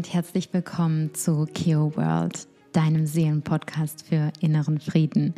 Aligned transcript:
und 0.00 0.14
herzlich 0.14 0.48
willkommen 0.54 1.12
zu 1.12 1.46
Keo 1.52 1.94
World, 1.94 2.48
deinem 2.72 3.04
Seelenpodcast 3.04 4.06
für 4.08 4.32
inneren 4.40 4.80
Frieden. 4.80 5.34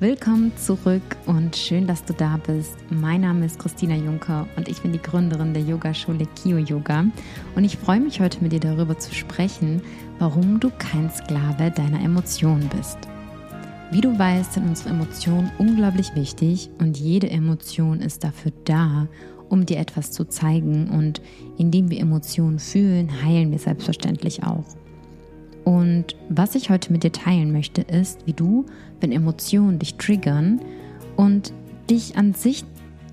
Willkommen 0.00 0.50
zurück 0.56 1.00
und 1.26 1.54
schön, 1.54 1.86
dass 1.86 2.04
du 2.04 2.12
da 2.12 2.36
bist. 2.44 2.74
Mein 2.90 3.20
Name 3.20 3.46
ist 3.46 3.60
Christina 3.60 3.94
Juncker 3.94 4.48
und 4.56 4.66
ich 4.66 4.82
bin 4.82 4.90
die 4.90 5.00
Gründerin 5.00 5.54
der 5.54 5.62
Yogaschule 5.62 6.26
Kio 6.34 6.58
Yoga 6.58 7.04
und 7.54 7.62
ich 7.62 7.76
freue 7.76 8.00
mich 8.00 8.18
heute 8.18 8.42
mit 8.42 8.50
dir 8.50 8.58
darüber 8.58 8.98
zu 8.98 9.14
sprechen, 9.14 9.80
warum 10.18 10.58
du 10.58 10.72
kein 10.76 11.08
Sklave 11.12 11.70
deiner 11.70 12.02
Emotionen 12.02 12.68
bist. 12.76 12.98
Wie 13.92 14.00
du 14.00 14.18
weißt, 14.18 14.54
sind 14.54 14.66
unsere 14.66 14.88
Emotionen 14.88 15.52
unglaublich 15.58 16.16
wichtig 16.16 16.68
und 16.80 16.98
jede 16.98 17.30
Emotion 17.30 18.00
ist 18.00 18.24
dafür 18.24 18.50
da, 18.64 19.06
um 19.50 19.66
dir 19.66 19.78
etwas 19.78 20.12
zu 20.12 20.24
zeigen 20.24 20.88
und 20.88 21.20
indem 21.58 21.90
wir 21.90 22.00
Emotionen 22.00 22.58
fühlen, 22.58 23.22
heilen 23.22 23.50
wir 23.50 23.58
selbstverständlich 23.58 24.42
auch. 24.44 24.64
Und 25.64 26.16
was 26.30 26.54
ich 26.54 26.70
heute 26.70 26.90
mit 26.92 27.02
dir 27.02 27.12
teilen 27.12 27.52
möchte, 27.52 27.82
ist, 27.82 28.26
wie 28.26 28.32
du, 28.32 28.64
wenn 29.00 29.12
Emotionen 29.12 29.78
dich 29.78 29.96
triggern 29.96 30.60
und 31.16 31.52
dich 31.90 32.16
an 32.16 32.32
sich 32.32 32.64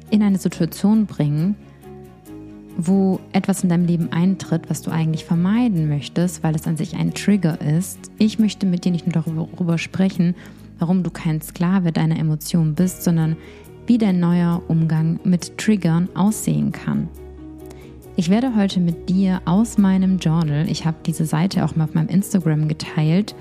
in 0.09 0.23
eine 0.23 0.37
Situation 0.37 1.05
bringen, 1.07 1.55
wo 2.77 3.19
etwas 3.33 3.63
in 3.63 3.69
deinem 3.69 3.85
Leben 3.85 4.11
eintritt, 4.11 4.69
was 4.69 4.83
du 4.83 4.91
eigentlich 4.91 5.25
vermeiden 5.25 5.89
möchtest, 5.89 6.43
weil 6.43 6.55
es 6.55 6.67
an 6.67 6.77
sich 6.77 6.95
ein 6.95 7.13
Trigger 7.13 7.59
ist. 7.59 7.99
Ich 8.19 8.37
möchte 8.37 8.67
mit 8.67 8.85
dir 8.85 8.91
nicht 8.91 9.07
nur 9.07 9.23
darüber 9.23 9.77
sprechen, 9.77 10.35
warum 10.77 11.01
du 11.01 11.09
kein 11.09 11.41
Sklave 11.41 11.91
deiner 11.91 12.19
Emotionen 12.19 12.75
bist, 12.75 13.03
sondern 13.03 13.35
wie 13.87 13.97
dein 13.97 14.19
neuer 14.19 14.61
Umgang 14.67 15.19
mit 15.23 15.57
Triggern 15.57 16.09
aussehen 16.13 16.71
kann. 16.73 17.07
Ich 18.17 18.29
werde 18.29 18.55
heute 18.55 18.79
mit 18.79 19.09
dir 19.09 19.41
aus 19.45 19.77
meinem 19.77 20.17
Journal, 20.17 20.69
ich 20.69 20.85
habe 20.85 20.97
diese 21.05 21.25
Seite 21.25 21.63
auch 21.63 21.75
mal 21.75 21.85
auf 21.85 21.93
meinem 21.93 22.09
Instagram 22.09 22.67
geteilt, 22.67 23.33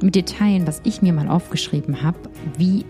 mit 0.00 0.14
dir 0.14 0.24
teilen, 0.24 0.66
was 0.66 0.80
ich 0.84 1.02
mir 1.02 1.12
mal 1.12 1.28
aufgeschrieben 1.28 2.02
habe, 2.02 2.18
wie 2.56 2.84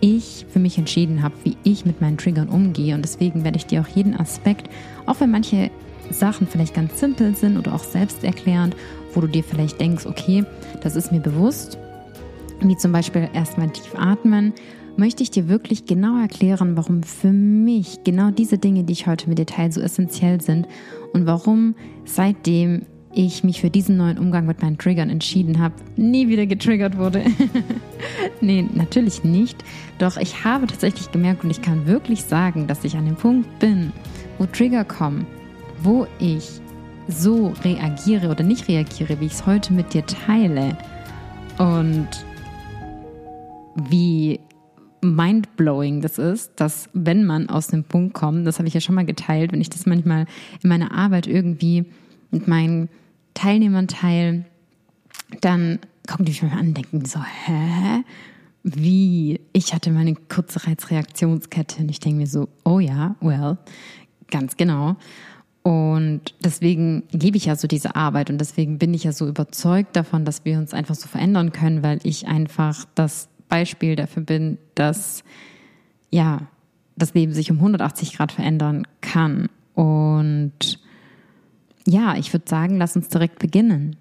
ich 0.00 0.46
für 0.48 0.58
mich 0.58 0.78
entschieden 0.78 1.22
habe, 1.22 1.34
wie 1.44 1.56
ich 1.62 1.84
mit 1.84 2.00
meinen 2.00 2.18
Triggern 2.18 2.48
umgehe. 2.48 2.94
Und 2.94 3.02
deswegen 3.02 3.44
werde 3.44 3.58
ich 3.58 3.66
dir 3.66 3.82
auch 3.82 3.88
jeden 3.88 4.18
Aspekt, 4.18 4.68
auch 5.06 5.20
wenn 5.20 5.30
manche 5.30 5.70
Sachen 6.10 6.46
vielleicht 6.46 6.74
ganz 6.74 6.98
simpel 6.98 7.36
sind 7.36 7.56
oder 7.58 7.74
auch 7.74 7.84
selbsterklärend, 7.84 8.74
wo 9.14 9.20
du 9.20 9.26
dir 9.26 9.44
vielleicht 9.44 9.80
denkst, 9.80 10.06
okay, 10.06 10.44
das 10.82 10.96
ist 10.96 11.12
mir 11.12 11.20
bewusst, 11.20 11.78
wie 12.60 12.76
zum 12.76 12.92
Beispiel 12.92 13.28
erstmal 13.32 13.70
tief 13.70 13.94
atmen 13.96 14.52
möchte 14.96 15.22
ich 15.22 15.30
dir 15.30 15.48
wirklich 15.48 15.86
genau 15.86 16.20
erklären, 16.20 16.76
warum 16.76 17.02
für 17.02 17.32
mich 17.32 18.04
genau 18.04 18.30
diese 18.30 18.58
Dinge, 18.58 18.84
die 18.84 18.92
ich 18.92 19.06
heute 19.06 19.28
mit 19.28 19.38
dir 19.38 19.46
teile, 19.46 19.72
so 19.72 19.80
essentiell 19.80 20.40
sind 20.40 20.66
und 21.12 21.26
warum 21.26 21.74
seitdem 22.04 22.82
ich 23.12 23.42
mich 23.42 23.60
für 23.60 23.70
diesen 23.70 23.96
neuen 23.96 24.18
Umgang 24.18 24.46
mit 24.46 24.62
meinen 24.62 24.78
Triggern 24.78 25.10
entschieden 25.10 25.58
habe, 25.58 25.74
nie 25.96 26.28
wieder 26.28 26.46
getriggert 26.46 26.96
wurde. 26.96 27.24
nee, 28.40 28.64
natürlich 28.72 29.24
nicht. 29.24 29.64
Doch 29.98 30.16
ich 30.16 30.44
habe 30.44 30.66
tatsächlich 30.66 31.10
gemerkt 31.10 31.42
und 31.42 31.50
ich 31.50 31.60
kann 31.60 31.86
wirklich 31.86 32.22
sagen, 32.22 32.66
dass 32.66 32.84
ich 32.84 32.96
an 32.96 33.06
dem 33.06 33.16
Punkt 33.16 33.58
bin, 33.58 33.92
wo 34.38 34.46
Trigger 34.46 34.84
kommen, 34.84 35.26
wo 35.82 36.06
ich 36.20 36.60
so 37.08 37.52
reagiere 37.64 38.28
oder 38.28 38.44
nicht 38.44 38.68
reagiere, 38.68 39.20
wie 39.20 39.26
ich 39.26 39.32
es 39.32 39.46
heute 39.46 39.72
mit 39.72 39.92
dir 39.92 40.06
teile. 40.06 40.76
Und 41.58 42.08
wie 43.88 44.40
mindblowing 45.02 46.00
das 46.00 46.18
ist, 46.18 46.52
dass 46.56 46.88
wenn 46.92 47.24
man 47.24 47.48
aus 47.48 47.68
dem 47.68 47.84
Punkt 47.84 48.14
kommt, 48.14 48.46
das 48.46 48.58
habe 48.58 48.68
ich 48.68 48.74
ja 48.74 48.80
schon 48.80 48.94
mal 48.94 49.06
geteilt, 49.06 49.52
wenn 49.52 49.60
ich 49.60 49.70
das 49.70 49.86
manchmal 49.86 50.26
in 50.62 50.68
meiner 50.68 50.92
Arbeit 50.92 51.26
irgendwie 51.26 51.86
mit 52.30 52.48
meinen 52.48 52.88
Teilnehmern 53.34 53.88
teile, 53.88 54.44
dann 55.40 55.78
gucken 56.06 56.24
die 56.24 56.32
mich 56.32 56.42
mal 56.42 56.52
an 56.52 56.68
und 56.68 56.76
denken 56.76 57.04
so, 57.04 57.20
hä? 57.20 58.04
Wie? 58.62 59.40
Ich 59.52 59.72
hatte 59.72 59.90
meine 59.90 60.14
kurze 60.14 60.66
Reizreaktionskette 60.66 61.82
und 61.82 61.90
ich 61.90 62.00
denke 62.00 62.18
mir 62.18 62.26
so, 62.26 62.48
oh 62.64 62.78
ja, 62.78 63.16
well, 63.20 63.56
ganz 64.30 64.56
genau. 64.56 64.96
Und 65.62 66.34
deswegen 66.42 67.04
liebe 67.10 67.36
ich 67.36 67.46
ja 67.46 67.56
so 67.56 67.68
diese 67.68 67.94
Arbeit 67.94 68.30
und 68.30 68.38
deswegen 68.38 68.78
bin 68.78 68.94
ich 68.94 69.04
ja 69.04 69.12
so 69.12 69.26
überzeugt 69.26 69.94
davon, 69.94 70.24
dass 70.24 70.44
wir 70.44 70.58
uns 70.58 70.72
einfach 70.72 70.94
so 70.94 71.06
verändern 71.06 71.52
können, 71.52 71.82
weil 71.82 72.00
ich 72.02 72.28
einfach 72.28 72.86
das 72.94 73.28
Beispiel 73.50 73.96
dafür 73.96 74.22
bin, 74.22 74.56
dass 74.74 75.22
ja, 76.10 76.48
das 76.96 77.14
Leben 77.14 77.32
sich 77.32 77.50
um 77.50 77.58
180 77.58 78.16
Grad 78.16 78.32
verändern 78.32 78.86
kann. 79.00 79.48
Und 79.74 80.80
ja, 81.86 82.16
ich 82.16 82.32
würde 82.32 82.48
sagen, 82.48 82.76
lass 82.76 82.96
uns 82.96 83.08
direkt 83.08 83.38
beginnen. 83.38 83.96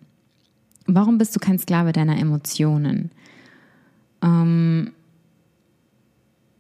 Warum 0.85 1.17
bist 1.17 1.35
du 1.35 1.39
kein 1.39 1.59
Sklave 1.59 1.91
deiner 1.91 2.17
Emotionen? 2.17 3.11
Ähm 4.23 4.93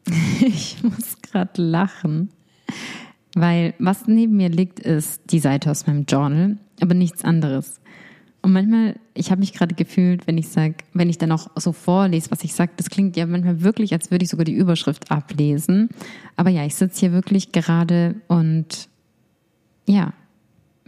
ich 0.39 0.81
muss 0.83 1.21
gerade 1.21 1.61
lachen, 1.61 2.29
weil 3.35 3.73
was 3.79 4.07
neben 4.07 4.37
mir 4.37 4.49
liegt, 4.49 4.79
ist 4.79 5.21
die 5.31 5.39
Seite 5.39 5.69
aus 5.69 5.87
meinem 5.87 6.05
Journal, 6.05 6.57
aber 6.81 6.93
nichts 6.93 7.23
anderes. 7.23 7.79
Und 8.41 8.53
manchmal, 8.53 8.95
ich 9.13 9.31
habe 9.31 9.39
mich 9.39 9.53
gerade 9.53 9.75
gefühlt, 9.75 10.25
wenn 10.25 10.37
ich 10.37 10.47
sage, 10.47 10.75
wenn 10.93 11.09
ich 11.09 11.17
dann 11.17 11.31
auch 11.31 11.49
so 11.57 11.73
vorlese, 11.73 12.31
was 12.31 12.43
ich 12.43 12.53
sage, 12.53 12.71
das 12.77 12.89
klingt 12.89 13.17
ja 13.17 13.25
manchmal 13.25 13.61
wirklich, 13.61 13.91
als 13.91 14.11
würde 14.11 14.23
ich 14.23 14.29
sogar 14.29 14.45
die 14.45 14.53
Überschrift 14.53 15.11
ablesen. 15.11 15.89
Aber 16.37 16.49
ja, 16.49 16.65
ich 16.65 16.75
sitze 16.75 17.01
hier 17.01 17.11
wirklich 17.11 17.51
gerade 17.51 18.15
und 18.27 18.87
ja, 19.85 20.13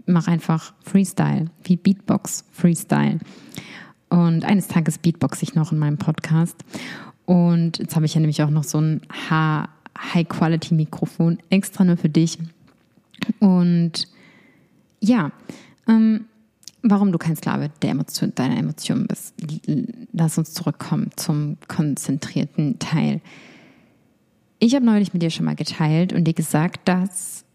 mache 0.06 0.32
einfach 0.32 0.74
Freestyle, 0.84 1.46
wie 1.64 1.76
Beatbox 1.76 2.46
Freestyle. 2.52 3.20
Und 4.10 4.46
eines 4.46 4.68
Tages 4.68 4.98
Beatbox 4.98 5.42
ich 5.42 5.56
noch 5.56 5.72
in 5.72 5.80
meinem 5.80 5.98
Podcast. 5.98 6.64
Und 7.26 7.80
jetzt 7.80 7.96
habe 7.96 8.06
ich 8.06 8.14
ja 8.14 8.20
nämlich 8.20 8.44
auch 8.44 8.50
noch 8.50 8.64
so 8.64 8.80
ein 8.80 9.02
High-Quality-Mikrofon 9.30 11.40
extra 11.50 11.84
nur 11.84 11.98
für 11.98 12.10
dich. 12.10 12.38
Und 13.40 14.08
ja, 15.00 15.32
ähm, 15.88 16.26
warum 16.84 17.12
du 17.12 17.18
kein 17.18 17.36
Sklave 17.36 17.70
der 17.82 17.92
Emotion, 17.92 18.34
deiner 18.36 18.58
Emotionen 18.58 19.08
bist. 19.08 19.36
Lass 20.14 20.38
uns 20.38 20.54
zurückkommen 20.54 21.12
zum 21.16 21.58
konzentrierten 21.68 22.80
Teil. 22.80 23.22
Ich 24.60 24.76
habe 24.76 24.86
neulich 24.86 25.14
mit 25.14 25.22
dir 25.22 25.30
schon 25.30 25.46
mal 25.46 25.56
geteilt 25.56 26.14
und 26.14 26.26
dir 26.26 26.34
gesagt, 26.34 26.88
dass 26.88 27.46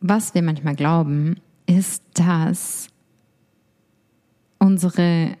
was 0.00 0.34
wir 0.34 0.42
manchmal 0.42 0.74
glauben, 0.74 1.36
ist, 1.66 2.02
dass 2.14 2.88
unsere 4.58 5.36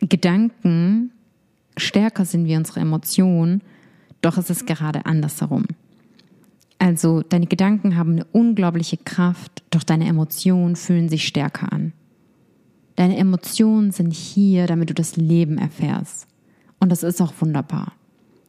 Gedanken 0.00 1.12
stärker 1.76 2.24
sind 2.24 2.46
wie 2.46 2.56
unsere 2.56 2.80
Emotionen, 2.80 3.62
doch 4.22 4.38
es 4.38 4.50
ist 4.50 4.66
gerade 4.66 5.06
andersherum. 5.06 5.64
Also 6.78 7.22
deine 7.22 7.46
Gedanken 7.46 7.96
haben 7.96 8.12
eine 8.12 8.24
unglaubliche 8.26 8.96
Kraft, 8.96 9.62
doch 9.70 9.82
deine 9.82 10.06
Emotionen 10.06 10.76
fühlen 10.76 11.08
sich 11.08 11.26
stärker 11.26 11.72
an. 11.72 11.92
Deine 12.96 13.16
Emotionen 13.16 13.92
sind 13.92 14.12
hier, 14.12 14.66
damit 14.66 14.90
du 14.90 14.94
das 14.94 15.16
Leben 15.16 15.58
erfährst. 15.58 16.26
Und 16.80 16.90
das 16.90 17.02
ist 17.02 17.20
auch 17.22 17.32
wunderbar. 17.40 17.92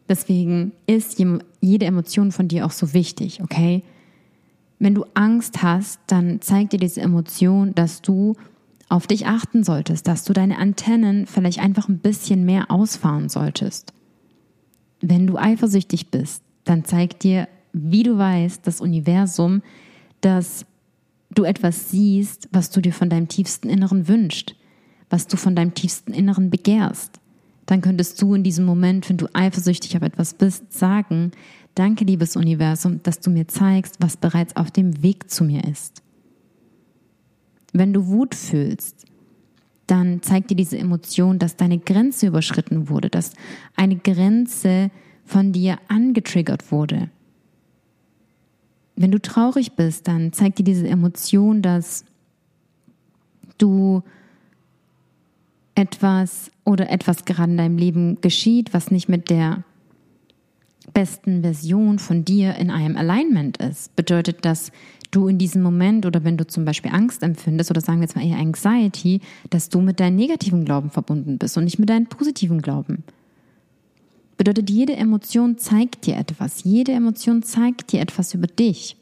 Deswegen 0.10 0.72
ist 0.86 1.22
jede 1.62 1.86
Emotion 1.86 2.32
von 2.32 2.48
dir 2.48 2.66
auch 2.66 2.72
so 2.72 2.94
wichtig, 2.94 3.42
okay? 3.44 3.84
Wenn 4.80 4.96
du 4.96 5.06
Angst 5.16 5.64
hast, 5.64 6.00
dann 6.08 6.40
zeigt 6.42 6.74
dir 6.74 6.80
diese 6.80 7.02
Emotion, 7.02 7.76
dass 7.76 8.02
du 8.02 8.36
auf 8.90 9.06
dich 9.08 9.26
achten 9.28 9.64
solltest, 9.64 10.08
dass 10.08 10.24
du 10.24 10.32
deine 10.32 10.60
Antennen 10.60 11.26
vielleicht 11.26 11.60
einfach 11.60 11.90
ein 11.90 12.00
bisschen 12.00 12.46
mehr 12.46 12.72
ausfahren 12.72 13.28
solltest. 13.28 13.92
Wenn 15.02 15.28
du 15.28 15.38
eifersüchtig 15.38 16.10
bist, 16.10 16.42
dann 16.64 16.86
zeigt 16.86 17.24
dir, 17.24 17.50
wie 17.74 18.04
du 18.04 18.18
weißt, 18.18 18.66
das 18.66 18.80
Universum, 18.80 19.62
dass 20.22 20.66
du 21.38 21.44
etwas 21.44 21.92
siehst, 21.92 22.50
was 22.52 22.72
du 22.72 22.82
dir 22.82 22.94
von 22.94 23.10
deinem 23.10 23.28
tiefsten 23.28 23.70
Inneren 23.70 24.08
wünschst, 24.08 24.56
was 25.10 25.28
du 25.28 25.38
von 25.38 25.56
deinem 25.56 25.74
tiefsten 25.74 26.14
Inneren 26.14 26.50
begehrst, 26.50 27.20
dann 27.66 27.82
könntest 27.82 28.22
du 28.22 28.34
in 28.34 28.44
diesem 28.44 28.66
Moment, 28.66 29.08
wenn 29.10 29.18
du 29.18 29.28
eifersüchtig 29.34 29.96
auf 29.96 30.02
etwas 30.02 30.34
bist, 30.34 30.74
sagen, 30.74 31.32
danke 31.76 32.06
liebes 32.06 32.36
Universum, 32.36 33.04
dass 33.04 33.20
du 33.20 33.30
mir 33.30 33.48
zeigst, 33.48 33.98
was 34.00 34.18
bereits 34.18 34.56
auf 34.56 34.72
dem 34.72 35.04
Weg 35.04 35.30
zu 35.30 35.44
mir 35.44 35.64
ist. 35.66 36.02
Wenn 37.74 37.94
du 37.94 38.08
Wut 38.08 38.34
fühlst, 38.34 39.06
dann 39.86 40.22
zeigt 40.22 40.50
dir 40.50 40.56
diese 40.56 40.78
Emotion, 40.78 41.40
dass 41.40 41.56
deine 41.56 41.78
Grenze 41.78 42.28
überschritten 42.28 42.90
wurde, 42.90 43.10
dass 43.10 43.34
eine 43.76 43.98
Grenze 43.98 44.90
von 45.24 45.52
dir 45.52 45.78
angetriggert 45.88 46.72
wurde. 46.72 47.10
Wenn 48.98 49.12
du 49.12 49.22
traurig 49.22 49.74
bist, 49.74 50.08
dann 50.08 50.34
zeigt 50.34 50.58
dir 50.58 50.64
diese 50.64 50.88
Emotion, 50.88 51.62
dass 51.62 52.04
du 53.60 54.02
etwas 55.76 56.50
oder 56.66 56.90
etwas 56.90 57.24
gerade 57.26 57.52
in 57.52 57.58
deinem 57.58 57.78
Leben 57.78 58.20
geschieht, 58.22 58.74
was 58.74 58.90
nicht 58.90 59.08
mit 59.08 59.30
der 59.30 59.64
besten 60.94 61.44
Version 61.44 62.00
von 62.00 62.26
dir 62.26 62.56
in 62.56 62.72
einem 62.72 62.98
Alignment 62.98 63.58
ist. 63.58 63.96
Bedeutet, 63.96 64.44
dass 64.44 64.72
du 65.12 65.28
in 65.28 65.38
diesem 65.38 65.62
Moment 65.62 66.08
oder 66.08 66.24
wenn 66.24 66.38
du 66.38 66.48
zum 66.48 66.66
Beispiel 66.66 66.92
Angst 66.92 67.22
empfindest 67.22 67.70
oder 67.70 67.82
sagen 67.82 68.00
wir 68.00 68.06
jetzt 68.06 68.16
mal 68.16 68.26
eher 68.26 68.40
Anxiety, 68.40 69.22
dass 69.52 69.70
du 69.70 69.82
mit 69.82 70.00
deinen 70.00 70.16
negativen 70.16 70.66
Glauben 70.66 70.90
verbunden 70.90 71.38
bist 71.38 71.56
und 71.56 71.66
nicht 71.66 71.78
mit 71.78 71.90
deinen 71.90 72.08
positiven 72.08 72.64
Glauben. 72.64 73.04
Bedeutet, 74.38 74.70
jede 74.70 74.96
Emotion 74.96 75.58
zeigt 75.58 76.06
dir 76.06 76.18
etwas. 76.18 76.64
Jede 76.64 76.92
Emotion 76.92 77.44
zeigt 77.44 77.92
dir 77.92 78.02
etwas 78.02 78.34
über 78.34 78.48
dich. 78.48 78.96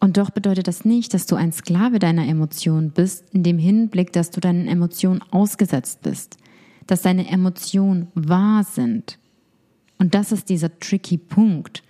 Und 0.00 0.16
doch 0.16 0.30
bedeutet 0.30 0.68
das 0.68 0.84
nicht, 0.84 1.12
dass 1.12 1.26
du 1.26 1.36
ein 1.36 1.52
Sklave 1.52 1.98
deiner 1.98 2.26
Emotionen 2.26 2.90
bist, 2.90 3.24
in 3.32 3.42
dem 3.42 3.58
Hinblick, 3.58 4.12
dass 4.12 4.30
du 4.30 4.40
deinen 4.40 4.68
Emotionen 4.68 5.22
ausgesetzt 5.30 6.02
bist, 6.02 6.38
dass 6.86 7.02
deine 7.02 7.28
Emotionen 7.28 8.08
wahr 8.14 8.64
sind. 8.64 9.18
Und 9.98 10.14
das 10.14 10.32
ist 10.32 10.48
dieser 10.48 10.78
tricky 10.78 11.18
Punkt, 11.18 11.82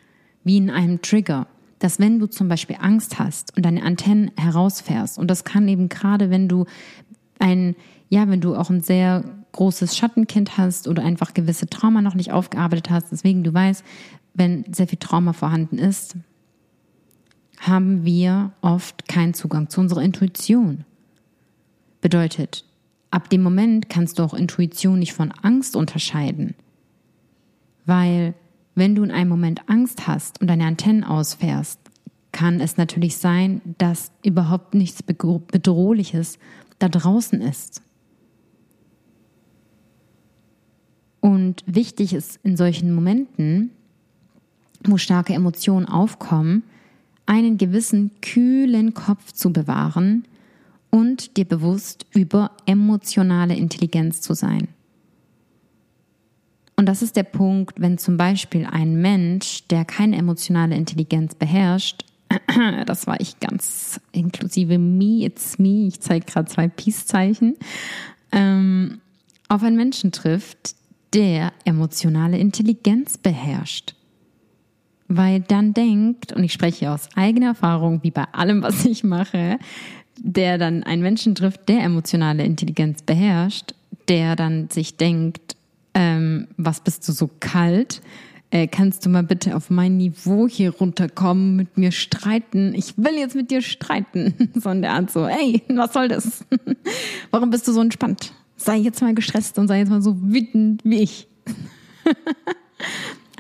wie 0.42 0.56
in 0.56 0.70
einem 0.70 1.02
Trigger 1.02 1.46
dass 1.78 1.98
wenn 1.98 2.18
du 2.18 2.26
zum 2.26 2.48
Beispiel 2.48 2.76
Angst 2.80 3.18
hast 3.18 3.56
und 3.56 3.64
deine 3.64 3.82
Antennen 3.82 4.30
herausfährst, 4.36 5.18
und 5.18 5.28
das 5.28 5.44
kann 5.44 5.68
eben 5.68 5.88
gerade, 5.88 6.30
wenn 6.30 6.48
du 6.48 6.64
ein, 7.38 7.76
ja, 8.08 8.28
wenn 8.28 8.40
du 8.40 8.56
auch 8.56 8.70
ein 8.70 8.80
sehr 8.80 9.24
großes 9.52 9.96
Schattenkind 9.96 10.58
hast 10.58 10.88
oder 10.88 11.02
einfach 11.02 11.34
gewisse 11.34 11.66
Trauma 11.66 12.02
noch 12.02 12.14
nicht 12.14 12.32
aufgearbeitet 12.32 12.90
hast, 12.90 13.12
deswegen 13.12 13.44
du 13.44 13.52
weißt, 13.52 13.84
wenn 14.34 14.64
sehr 14.72 14.86
viel 14.86 14.98
Trauma 14.98 15.32
vorhanden 15.32 15.78
ist, 15.78 16.16
haben 17.58 18.04
wir 18.04 18.52
oft 18.60 19.08
keinen 19.08 19.34
Zugang 19.34 19.68
zu 19.68 19.80
unserer 19.80 20.02
Intuition. 20.02 20.84
Bedeutet, 22.00 22.64
ab 23.10 23.30
dem 23.30 23.42
Moment 23.42 23.88
kannst 23.88 24.18
du 24.18 24.22
auch 24.22 24.34
Intuition 24.34 25.00
nicht 25.00 25.12
von 25.12 25.32
Angst 25.42 25.74
unterscheiden, 25.74 26.54
weil 27.84 28.34
wenn 28.74 28.94
du 28.94 29.02
in 29.02 29.10
einem 29.10 29.30
Moment 29.30 29.68
Angst 29.68 30.06
hast 30.06 30.40
und 30.40 30.46
deine 30.46 30.66
Antennen 30.66 31.02
ausfährst, 31.02 31.80
kann 32.30 32.60
es 32.60 32.76
natürlich 32.76 33.16
sein, 33.16 33.60
dass 33.78 34.12
überhaupt 34.22 34.74
nichts 34.74 35.02
Bedrohliches 35.02 36.38
da 36.78 36.88
draußen 36.88 37.40
ist. 37.40 37.82
Und 41.28 41.62
wichtig 41.66 42.14
ist 42.14 42.40
in 42.42 42.56
solchen 42.56 42.94
Momenten, 42.94 43.68
wo 44.84 44.96
starke 44.96 45.34
Emotionen 45.34 45.84
aufkommen, 45.84 46.62
einen 47.26 47.58
gewissen 47.58 48.12
kühlen 48.22 48.94
Kopf 48.94 49.32
zu 49.32 49.52
bewahren 49.52 50.24
und 50.88 51.36
dir 51.36 51.44
bewusst 51.44 52.06
über 52.14 52.52
emotionale 52.64 53.54
Intelligenz 53.54 54.22
zu 54.22 54.32
sein. 54.32 54.68
Und 56.76 56.86
das 56.86 57.02
ist 57.02 57.14
der 57.14 57.24
Punkt, 57.24 57.78
wenn 57.78 57.98
zum 57.98 58.16
Beispiel 58.16 58.64
ein 58.64 58.98
Mensch, 58.98 59.68
der 59.68 59.84
keine 59.84 60.16
emotionale 60.16 60.76
Intelligenz 60.76 61.34
beherrscht, 61.34 62.06
das 62.86 63.06
war 63.06 63.20
ich 63.20 63.38
ganz 63.38 64.00
inklusive 64.12 64.78
me, 64.78 65.26
it's 65.26 65.58
me, 65.58 65.88
ich 65.88 66.00
zeige 66.00 66.24
gerade 66.24 66.48
zwei 66.48 66.68
Peace-Zeichen, 66.68 67.54
ähm, 68.32 69.02
auf 69.50 69.62
einen 69.62 69.76
Menschen 69.76 70.10
trifft, 70.10 70.77
der 71.14 71.52
emotionale 71.64 72.38
Intelligenz 72.38 73.18
beherrscht. 73.18 73.94
Weil 75.08 75.40
dann 75.40 75.72
denkt, 75.72 76.32
und 76.32 76.44
ich 76.44 76.52
spreche 76.52 76.90
aus 76.90 77.08
eigener 77.14 77.48
Erfahrung, 77.48 78.02
wie 78.02 78.10
bei 78.10 78.24
allem, 78.32 78.62
was 78.62 78.84
ich 78.84 79.04
mache, 79.04 79.58
der 80.18 80.58
dann 80.58 80.82
einen 80.82 81.02
Menschen 81.02 81.34
trifft, 81.34 81.68
der 81.68 81.82
emotionale 81.82 82.44
Intelligenz 82.44 83.02
beherrscht, 83.02 83.74
der 84.08 84.36
dann 84.36 84.68
sich 84.68 84.96
denkt, 84.96 85.56
ähm, 85.94 86.48
was 86.56 86.80
bist 86.80 87.08
du 87.08 87.12
so 87.12 87.30
kalt? 87.40 88.02
Äh, 88.50 88.66
kannst 88.66 89.04
du 89.04 89.10
mal 89.10 89.22
bitte 89.22 89.54
auf 89.54 89.68
mein 89.68 89.98
Niveau 89.98 90.48
hier 90.48 90.70
runterkommen, 90.70 91.56
mit 91.56 91.76
mir 91.76 91.92
streiten? 91.92 92.74
Ich 92.74 92.96
will 92.96 93.14
jetzt 93.18 93.34
mit 93.34 93.50
dir 93.50 93.62
streiten. 93.62 94.34
So 94.54 94.70
in 94.70 94.82
der 94.82 94.92
Art 94.92 95.10
so, 95.10 95.26
ey, 95.26 95.62
was 95.68 95.92
soll 95.92 96.08
das? 96.08 96.44
Warum 97.30 97.50
bist 97.50 97.68
du 97.68 97.72
so 97.72 97.80
entspannt? 97.80 98.32
Sei 98.58 98.76
jetzt 98.76 99.00
mal 99.00 99.14
gestresst 99.14 99.58
und 99.58 99.68
sei 99.68 99.78
jetzt 99.78 99.88
mal 99.88 100.02
so 100.02 100.20
wütend 100.20 100.84
wie 100.84 101.00
ich. 101.00 101.28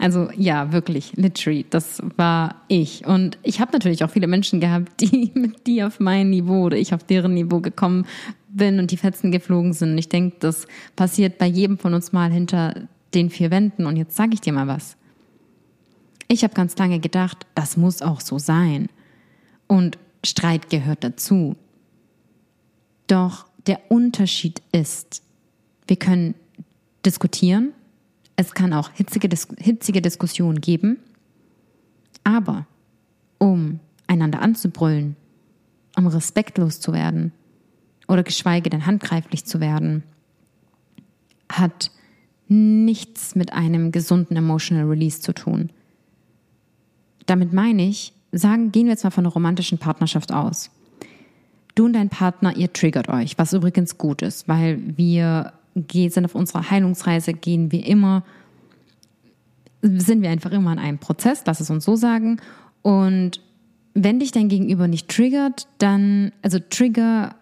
Also 0.00 0.28
ja, 0.36 0.72
wirklich, 0.72 1.14
literally, 1.16 1.66
das 1.68 2.00
war 2.16 2.62
ich. 2.68 3.04
Und 3.04 3.36
ich 3.42 3.60
habe 3.60 3.72
natürlich 3.72 4.04
auch 4.04 4.10
viele 4.10 4.28
Menschen 4.28 4.60
gehabt, 4.60 5.00
die 5.00 5.32
mit 5.34 5.66
die 5.66 5.82
auf 5.82 5.98
mein 5.98 6.30
Niveau 6.30 6.66
oder 6.66 6.76
ich 6.76 6.94
auf 6.94 7.02
deren 7.02 7.34
Niveau 7.34 7.60
gekommen 7.60 8.06
bin 8.48 8.78
und 8.78 8.92
die 8.92 8.96
Fetzen 8.96 9.32
geflogen 9.32 9.72
sind. 9.72 9.92
Und 9.92 9.98
ich 9.98 10.08
denke, 10.08 10.36
das 10.38 10.66
passiert 10.94 11.38
bei 11.38 11.46
jedem 11.46 11.78
von 11.78 11.94
uns 11.94 12.12
mal 12.12 12.30
hinter 12.30 12.88
den 13.12 13.28
vier 13.28 13.50
Wänden. 13.50 13.86
Und 13.86 13.96
jetzt 13.96 14.14
sage 14.14 14.34
ich 14.34 14.40
dir 14.40 14.52
mal 14.52 14.68
was. 14.68 14.96
Ich 16.28 16.44
habe 16.44 16.54
ganz 16.54 16.76
lange 16.78 17.00
gedacht, 17.00 17.46
das 17.56 17.76
muss 17.76 18.00
auch 18.00 18.20
so 18.20 18.38
sein. 18.38 18.88
Und 19.66 19.98
Streit 20.24 20.70
gehört 20.70 21.02
dazu. 21.02 21.56
Doch 23.08 23.47
der 23.68 23.90
Unterschied 23.90 24.62
ist, 24.72 25.22
wir 25.86 25.96
können 25.96 26.34
diskutieren, 27.04 27.72
es 28.36 28.54
kann 28.54 28.72
auch 28.72 28.90
hitzige, 28.90 29.28
hitzige 29.58 30.02
Diskussionen 30.02 30.60
geben, 30.60 30.98
aber 32.24 32.66
um 33.38 33.80
einander 34.06 34.40
anzubrüllen, 34.42 35.16
um 35.96 36.06
respektlos 36.06 36.80
zu 36.80 36.92
werden, 36.92 37.32
oder 38.08 38.22
geschweige 38.22 38.70
denn 38.70 38.86
handgreiflich 38.86 39.44
zu 39.44 39.60
werden, 39.60 40.02
hat 41.52 41.90
nichts 42.48 43.34
mit 43.34 43.52
einem 43.52 43.92
gesunden 43.92 44.36
Emotional 44.36 44.86
Release 44.86 45.20
zu 45.20 45.34
tun. 45.34 45.70
Damit 47.26 47.52
meine 47.52 47.86
ich, 47.86 48.14
sagen, 48.32 48.72
gehen 48.72 48.86
wir 48.86 48.92
jetzt 48.92 49.04
mal 49.04 49.10
von 49.10 49.26
einer 49.26 49.32
romantischen 49.32 49.78
Partnerschaft 49.78 50.32
aus. 50.32 50.70
Du 51.78 51.84
und 51.84 51.92
dein 51.92 52.08
Partner, 52.08 52.56
ihr 52.56 52.72
triggert 52.72 53.08
euch, 53.08 53.38
was 53.38 53.52
übrigens 53.52 53.98
gut 53.98 54.22
ist, 54.22 54.48
weil 54.48 54.80
wir 54.96 55.52
sind 55.76 56.24
auf 56.24 56.34
unserer 56.34 56.72
Heilungsreise, 56.72 57.34
gehen 57.34 57.70
wir 57.70 57.86
immer, 57.86 58.24
sind 59.80 60.22
wir 60.22 60.30
einfach 60.30 60.50
immer 60.50 60.72
in 60.72 60.80
einem 60.80 60.98
Prozess, 60.98 61.44
lass 61.46 61.60
es 61.60 61.70
uns 61.70 61.84
so 61.84 61.94
sagen. 61.94 62.40
Und 62.82 63.40
wenn 63.94 64.18
dich 64.18 64.32
dein 64.32 64.48
Gegenüber 64.48 64.88
nicht 64.88 65.08
triggert, 65.08 65.68
dann, 65.78 66.32
also 66.42 66.58
Trigger 66.58 67.36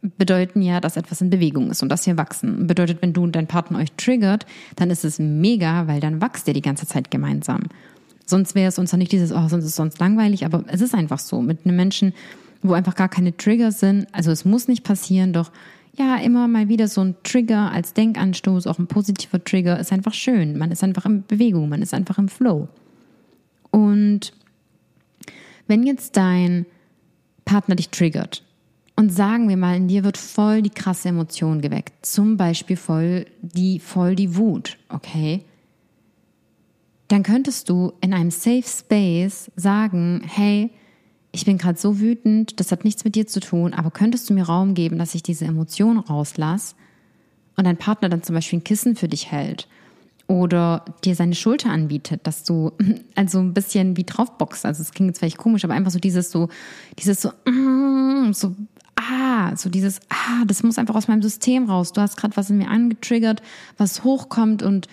bedeuten 0.00 0.62
ja, 0.62 0.80
dass 0.80 0.96
etwas 0.96 1.20
in 1.20 1.28
Bewegung 1.28 1.70
ist 1.70 1.82
und 1.82 1.90
dass 1.90 2.06
wir 2.06 2.16
wachsen. 2.16 2.66
Bedeutet, 2.66 3.02
wenn 3.02 3.12
du 3.12 3.22
und 3.22 3.36
dein 3.36 3.48
Partner 3.48 3.80
euch 3.80 3.92
triggert, 3.98 4.46
dann 4.76 4.88
ist 4.88 5.04
es 5.04 5.18
mega, 5.18 5.86
weil 5.88 6.00
dann 6.00 6.22
wachst 6.22 6.48
ihr 6.48 6.54
die 6.54 6.62
ganze 6.62 6.86
Zeit 6.86 7.10
gemeinsam. 7.10 7.64
Sonst 8.24 8.54
wäre 8.54 8.68
es 8.68 8.78
uns 8.78 8.92
ja 8.92 8.96
nicht 8.96 9.12
dieses, 9.12 9.30
oh, 9.30 9.46
sonst 9.48 9.64
ist 9.64 9.72
es 9.72 9.76
sonst 9.76 10.00
langweilig, 10.00 10.46
aber 10.46 10.64
es 10.68 10.80
ist 10.80 10.94
einfach 10.94 11.18
so. 11.18 11.42
Mit 11.42 11.66
einem 11.66 11.76
Menschen, 11.76 12.14
wo 12.64 12.72
einfach 12.72 12.94
gar 12.94 13.08
keine 13.08 13.36
Trigger 13.36 13.70
sind, 13.70 14.06
also 14.12 14.32
es 14.32 14.44
muss 14.44 14.68
nicht 14.68 14.82
passieren, 14.82 15.32
doch 15.32 15.52
ja, 15.96 16.16
immer 16.16 16.48
mal 16.48 16.68
wieder 16.68 16.88
so 16.88 17.02
ein 17.02 17.14
Trigger 17.22 17.70
als 17.70 17.92
Denkanstoß, 17.92 18.66
auch 18.66 18.80
ein 18.80 18.88
positiver 18.88 19.42
Trigger, 19.44 19.78
ist 19.78 19.92
einfach 19.92 20.12
schön. 20.12 20.58
Man 20.58 20.72
ist 20.72 20.82
einfach 20.82 21.06
in 21.06 21.24
Bewegung, 21.24 21.68
man 21.68 21.82
ist 21.82 21.94
einfach 21.94 22.18
im 22.18 22.28
Flow. 22.28 22.66
Und 23.70 24.32
wenn 25.68 25.84
jetzt 25.84 26.16
dein 26.16 26.66
Partner 27.44 27.76
dich 27.76 27.90
triggert, 27.90 28.42
und 28.96 29.12
sagen 29.12 29.48
wir 29.48 29.56
mal, 29.56 29.76
in 29.76 29.88
dir 29.88 30.04
wird 30.04 30.16
voll 30.16 30.62
die 30.62 30.70
krasse 30.70 31.08
Emotion 31.08 31.60
geweckt. 31.60 32.06
Zum 32.06 32.36
Beispiel 32.36 32.76
voll 32.76 33.26
die, 33.42 33.80
voll 33.80 34.14
die 34.14 34.36
Wut, 34.36 34.78
okay? 34.88 35.44
Dann 37.08 37.24
könntest 37.24 37.68
du 37.68 37.92
in 38.00 38.14
einem 38.14 38.30
Safe 38.30 38.62
Space 38.62 39.50
sagen, 39.56 40.22
hey, 40.24 40.70
ich 41.34 41.44
bin 41.44 41.58
gerade 41.58 41.78
so 41.78 41.98
wütend, 41.98 42.60
das 42.60 42.70
hat 42.70 42.84
nichts 42.84 43.04
mit 43.04 43.16
dir 43.16 43.26
zu 43.26 43.40
tun, 43.40 43.74
aber 43.74 43.90
könntest 43.90 44.30
du 44.30 44.34
mir 44.34 44.44
Raum 44.44 44.74
geben, 44.74 44.98
dass 44.98 45.16
ich 45.16 45.22
diese 45.22 45.44
Emotion 45.44 45.98
rauslasse 45.98 46.76
und 47.56 47.64
dein 47.64 47.76
Partner 47.76 48.08
dann 48.08 48.22
zum 48.22 48.36
Beispiel 48.36 48.60
ein 48.60 48.64
Kissen 48.64 48.94
für 48.94 49.08
dich 49.08 49.32
hält 49.32 49.66
oder 50.28 50.84
dir 51.04 51.16
seine 51.16 51.34
Schulter 51.34 51.70
anbietet, 51.70 52.20
dass 52.24 52.44
du 52.44 52.70
also 53.16 53.40
ein 53.40 53.52
bisschen 53.52 53.96
wie 53.96 54.04
draufboxst. 54.04 54.64
Also 54.64 54.82
es 54.82 54.92
klingt 54.92 55.08
jetzt 55.08 55.18
vielleicht 55.18 55.36
komisch, 55.36 55.64
aber 55.64 55.74
einfach 55.74 55.90
so 55.90 55.98
dieses 55.98 56.30
so, 56.30 56.48
dieses 57.00 57.20
so, 57.20 57.32
so 58.32 58.54
ah, 58.94 59.56
so 59.56 59.68
dieses, 59.68 59.98
ah, 60.10 60.44
das 60.46 60.62
muss 60.62 60.78
einfach 60.78 60.94
aus 60.94 61.08
meinem 61.08 61.22
System 61.22 61.68
raus. 61.68 61.92
Du 61.92 62.00
hast 62.00 62.16
gerade 62.16 62.36
was 62.36 62.48
in 62.50 62.58
mir 62.58 62.68
angetriggert, 62.68 63.42
was 63.76 64.04
hochkommt 64.04 64.62
und 64.62 64.86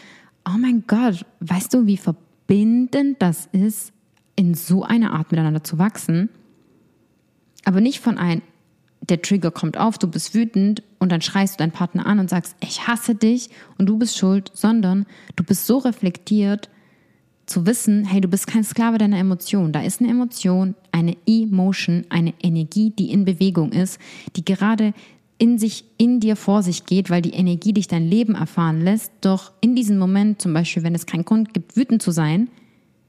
oh 0.48 0.58
mein 0.60 0.86
Gott, 0.88 1.24
weißt 1.40 1.72
du, 1.76 1.86
wie 1.86 1.98
verbindend 1.98 3.22
das 3.22 3.48
ist, 3.52 3.94
in 4.36 4.54
so 4.54 4.84
einer 4.84 5.14
Art 5.14 5.32
miteinander 5.32 5.64
zu 5.64 5.78
wachsen? 5.78 6.30
Aber 7.64 7.82
nicht 7.82 8.00
von 8.00 8.18
ein, 8.18 8.42
der 9.02 9.22
Trigger 9.22 9.52
kommt 9.52 9.78
auf, 9.78 9.98
du 9.98 10.08
bist 10.08 10.34
wütend 10.34 10.84
und 11.00 11.12
dann 11.12 11.22
schreist 11.22 11.56
du 11.56 11.58
deinen 11.60 11.72
Partner 11.72 12.06
an 12.06 12.20
und 12.20 12.30
sagst, 12.30 12.56
ich 12.62 12.88
hasse 12.88 13.16
dich 13.16 13.50
und 13.78 13.88
du 13.88 13.98
bist 13.98 14.18
schuld, 14.18 14.52
sondern 14.54 15.06
du 15.36 15.44
bist 15.44 15.66
so 15.66 15.80
reflektiert, 15.80 16.70
zu 17.48 17.66
wissen, 17.66 18.06
hey, 18.06 18.22
du 18.22 18.28
bist 18.28 18.48
kein 18.48 18.64
Sklave 18.64 18.98
deiner 18.98 19.18
Emotion. 19.18 19.74
Da 19.74 19.82
ist 19.82 20.00
eine 20.00 20.10
Emotion, 20.10 20.76
eine 20.92 21.18
Emotion, 21.28 22.06
eine 22.10 22.34
Energie, 22.42 22.92
die 22.92 23.12
in 23.12 23.26
Bewegung 23.26 23.72
ist, 23.72 24.00
die 24.36 24.46
gerade 24.46 24.94
in 25.38 25.58
sich, 25.58 25.84
in 25.98 26.20
dir 26.20 26.36
vor 26.36 26.64
sich 26.64 26.86
geht, 26.86 27.10
weil 27.10 27.22
die 27.22 27.34
Energie 27.34 27.74
dich 27.74 27.88
dein 27.88 28.08
Leben 28.08 28.36
erfahren 28.36 28.82
lässt. 28.82 29.12
Doch 29.22 29.52
in 29.60 29.76
diesem 29.76 29.98
Moment, 29.98 30.42
zum 30.42 30.54
Beispiel, 30.54 30.84
wenn 30.84 30.96
es 30.96 31.08
keinen 31.08 31.26
Grund 31.26 31.54
gibt, 31.54 31.76
wütend 31.76 32.02
zu 32.02 32.12
sein, 32.12 32.48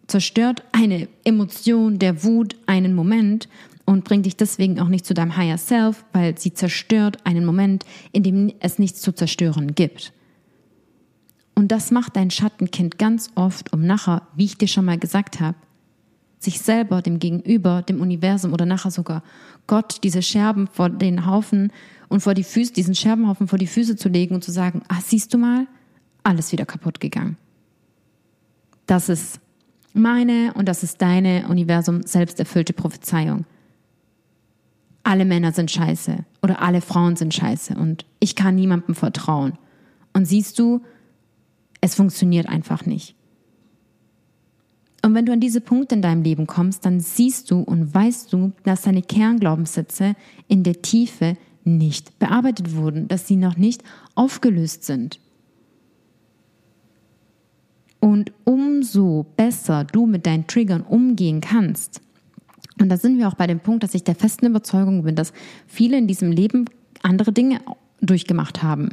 zerstört 0.06 0.62
eine 0.72 1.08
Emotion 1.24 1.98
der 1.98 2.24
Wut 2.24 2.56
einen 2.66 2.94
Moment 2.94 3.48
und 3.84 4.04
bringt 4.04 4.26
dich 4.26 4.36
deswegen 4.36 4.80
auch 4.80 4.88
nicht 4.88 5.06
zu 5.06 5.14
deinem 5.14 5.36
Higher 5.36 5.58
Self, 5.58 6.04
weil 6.12 6.38
sie 6.38 6.54
zerstört 6.54 7.18
einen 7.24 7.44
Moment, 7.44 7.84
in 8.12 8.22
dem 8.22 8.52
es 8.60 8.78
nichts 8.78 9.00
zu 9.00 9.12
zerstören 9.12 9.74
gibt. 9.74 10.12
Und 11.54 11.68
das 11.68 11.90
macht 11.90 12.16
dein 12.16 12.30
Schattenkind 12.30 12.98
ganz 12.98 13.30
oft, 13.34 13.72
um 13.72 13.86
nachher, 13.86 14.22
wie 14.34 14.46
ich 14.46 14.58
dir 14.58 14.68
schon 14.68 14.84
mal 14.84 14.98
gesagt 14.98 15.40
habe, 15.40 15.56
sich 16.38 16.60
selber, 16.60 17.02
dem 17.02 17.18
Gegenüber, 17.18 17.82
dem 17.82 18.00
Universum 18.00 18.52
oder 18.52 18.66
nachher 18.66 18.90
sogar 18.90 19.22
Gott 19.66 20.02
diese 20.02 20.22
Scherben 20.22 20.66
vor 20.66 20.90
den 20.90 21.26
Haufen 21.26 21.72
und 22.08 22.20
vor 22.20 22.34
die 22.34 22.42
Füße, 22.42 22.72
diesen 22.72 22.94
Scherbenhaufen 22.94 23.46
vor 23.46 23.58
die 23.58 23.66
Füße 23.66 23.96
zu 23.96 24.08
legen 24.08 24.34
und 24.34 24.42
zu 24.42 24.50
sagen, 24.50 24.82
ah, 24.88 24.98
siehst 25.04 25.32
du 25.32 25.38
mal, 25.38 25.66
alles 26.24 26.50
wieder 26.50 26.66
kaputt 26.66 27.00
gegangen. 27.00 27.36
Das 28.86 29.08
ist 29.08 29.40
meine 29.92 30.52
und 30.54 30.68
das 30.68 30.82
ist 30.82 31.02
deine 31.02 31.48
Universum 31.48 32.02
selbsterfüllte 32.02 32.72
Prophezeiung. 32.72 33.44
Alle 35.02 35.24
Männer 35.24 35.52
sind 35.52 35.70
scheiße 35.70 36.24
oder 36.42 36.62
alle 36.62 36.80
Frauen 36.80 37.16
sind 37.16 37.34
scheiße 37.34 37.74
und 37.74 38.04
ich 38.20 38.36
kann 38.36 38.54
niemandem 38.54 38.94
vertrauen. 38.94 39.58
Und 40.12 40.26
siehst 40.26 40.58
du, 40.58 40.82
es 41.80 41.94
funktioniert 41.94 42.48
einfach 42.48 42.86
nicht. 42.86 43.16
Und 45.04 45.14
wenn 45.14 45.26
du 45.26 45.32
an 45.32 45.40
diese 45.40 45.60
Punkte 45.60 45.96
in 45.96 46.02
deinem 46.02 46.22
Leben 46.22 46.46
kommst, 46.46 46.86
dann 46.86 47.00
siehst 47.00 47.50
du 47.50 47.60
und 47.60 47.92
weißt 47.92 48.32
du, 48.32 48.52
dass 48.62 48.82
deine 48.82 49.02
Kernglaubenssätze 49.02 50.14
in 50.46 50.62
der 50.62 50.80
Tiefe 50.80 51.36
nicht 51.64 52.18
bearbeitet 52.20 52.76
wurden, 52.76 53.08
dass 53.08 53.26
sie 53.26 53.36
noch 53.36 53.56
nicht 53.56 53.82
aufgelöst 54.14 54.84
sind. 54.84 55.18
Und 58.02 58.32
umso 58.42 59.26
besser 59.36 59.84
du 59.84 60.06
mit 60.06 60.26
deinen 60.26 60.48
Triggern 60.48 60.82
umgehen 60.82 61.40
kannst, 61.40 62.00
und 62.80 62.88
da 62.88 62.96
sind 62.96 63.16
wir 63.16 63.28
auch 63.28 63.36
bei 63.36 63.46
dem 63.46 63.60
Punkt, 63.60 63.84
dass 63.84 63.94
ich 63.94 64.02
der 64.02 64.16
festen 64.16 64.46
Überzeugung 64.46 65.04
bin, 65.04 65.14
dass 65.14 65.32
viele 65.68 65.98
in 65.98 66.08
diesem 66.08 66.32
Leben 66.32 66.64
andere 67.02 67.30
Dinge 67.30 67.60
durchgemacht 68.00 68.60
haben. 68.60 68.88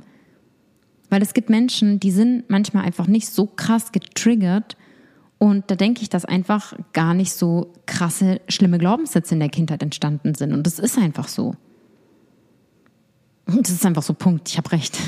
Weil 1.10 1.24
es 1.24 1.34
gibt 1.34 1.50
Menschen, 1.50 2.00
die 2.00 2.12
sind 2.12 2.51
manchmal 2.51 2.86
einfach 2.86 3.08
nicht 3.08 3.28
so 3.30 3.48
krass 3.48 3.92
getriggert. 3.92 4.78
Und 5.39 5.72
da 5.72 5.75
denke 5.75 6.04
ich, 6.04 6.10
dass 6.10 6.25
einfach 6.25 6.75
gar 6.94 7.16
nicht 7.16 7.34
so 7.34 7.74
krasse, 7.88 8.42
schlimme 8.48 8.78
Glaubenssätze 8.78 9.34
in 9.34 9.39
der 9.39 9.50
Kindheit 9.50 9.82
entstanden 9.82 10.36
sind. 10.36 10.54
Und 10.54 10.68
das 10.68 10.78
ist 10.78 11.00
einfach 11.00 11.30
so. 11.30 11.56
Und 13.48 13.68
das 13.68 13.72
ist 13.72 13.88
einfach 13.88 14.04
so 14.04 14.13
Punkt. 14.13 14.50
Ich 14.50 14.58
habe 14.60 14.72
recht. 14.72 15.00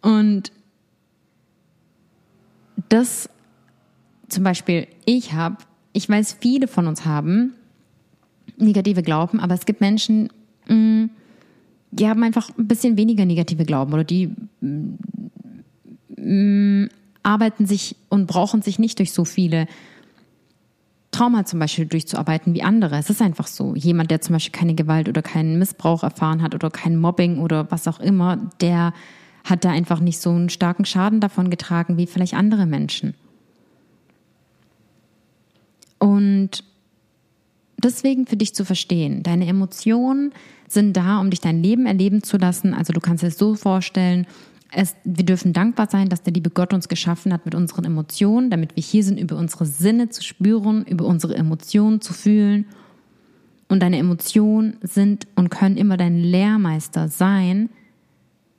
Und 0.00 0.50
das 2.88 3.28
zum 4.28 4.44
Beispiel, 4.44 4.86
ich 5.04 5.32
habe, 5.34 5.56
ich 5.92 6.08
weiß, 6.08 6.36
viele 6.40 6.68
von 6.68 6.86
uns 6.86 7.04
haben 7.04 7.54
negative 8.56 9.02
Glauben, 9.02 9.40
aber 9.40 9.54
es 9.54 9.66
gibt 9.66 9.80
Menschen, 9.80 10.30
mm, 10.68 11.06
die 11.90 12.08
haben 12.08 12.22
einfach 12.22 12.48
ein 12.58 12.68
bisschen 12.68 12.96
weniger 12.96 13.26
negative 13.26 13.64
Glauben 13.64 13.92
oder 13.92 14.04
die 14.04 14.34
mh, 14.60 14.96
mm, 16.16 16.88
arbeiten 17.22 17.66
sich 17.66 17.96
und 18.08 18.26
brauchen 18.26 18.62
sich 18.62 18.78
nicht 18.78 18.98
durch 18.98 19.12
so 19.12 19.24
viele 19.24 19.66
Trauma 21.10 21.44
zum 21.44 21.58
Beispiel 21.58 21.84
durchzuarbeiten 21.84 22.54
wie 22.54 22.62
andere. 22.62 22.96
Es 22.96 23.10
ist 23.10 23.20
einfach 23.20 23.46
so. 23.46 23.74
Jemand, 23.74 24.10
der 24.10 24.22
zum 24.22 24.32
Beispiel 24.32 24.58
keine 24.58 24.74
Gewalt 24.74 25.08
oder 25.08 25.20
keinen 25.20 25.58
Missbrauch 25.58 26.02
erfahren 26.02 26.40
hat 26.40 26.54
oder 26.54 26.70
kein 26.70 26.96
Mobbing 26.96 27.38
oder 27.38 27.70
was 27.70 27.86
auch 27.86 28.00
immer, 28.00 28.38
der 28.60 28.94
hat 29.44 29.64
da 29.64 29.70
einfach 29.70 30.00
nicht 30.00 30.20
so 30.20 30.30
einen 30.30 30.48
starken 30.48 30.84
Schaden 30.84 31.20
davon 31.20 31.50
getragen 31.50 31.96
wie 31.96 32.06
vielleicht 32.06 32.34
andere 32.34 32.66
Menschen. 32.66 33.14
Und 35.98 36.64
deswegen 37.82 38.26
für 38.26 38.36
dich 38.36 38.54
zu 38.54 38.64
verstehen, 38.64 39.22
deine 39.22 39.46
Emotionen 39.46 40.32
sind 40.68 40.96
da, 40.96 41.20
um 41.20 41.30
dich 41.30 41.40
dein 41.40 41.62
Leben 41.62 41.86
erleben 41.86 42.22
zu 42.22 42.38
lassen. 42.38 42.74
Also 42.74 42.92
du 42.92 43.00
kannst 43.00 43.22
es 43.24 43.38
so 43.38 43.54
vorstellen, 43.54 44.26
es, 44.72 44.96
wir 45.04 45.24
dürfen 45.24 45.52
dankbar 45.52 45.88
sein, 45.90 46.08
dass 46.08 46.22
der 46.22 46.32
liebe 46.32 46.50
Gott 46.50 46.72
uns 46.72 46.88
geschaffen 46.88 47.32
hat 47.32 47.44
mit 47.44 47.54
unseren 47.54 47.84
Emotionen, 47.84 48.50
damit 48.50 48.74
wir 48.74 48.82
hier 48.82 49.04
sind, 49.04 49.20
über 49.20 49.36
unsere 49.36 49.66
Sinne 49.66 50.08
zu 50.08 50.22
spüren, 50.22 50.84
über 50.86 51.04
unsere 51.04 51.36
Emotionen 51.36 52.00
zu 52.00 52.14
fühlen. 52.14 52.66
Und 53.68 53.82
deine 53.82 53.98
Emotionen 53.98 54.78
sind 54.82 55.26
und 55.36 55.50
können 55.50 55.76
immer 55.76 55.96
dein 55.96 56.18
Lehrmeister 56.18 57.08
sein. 57.08 57.68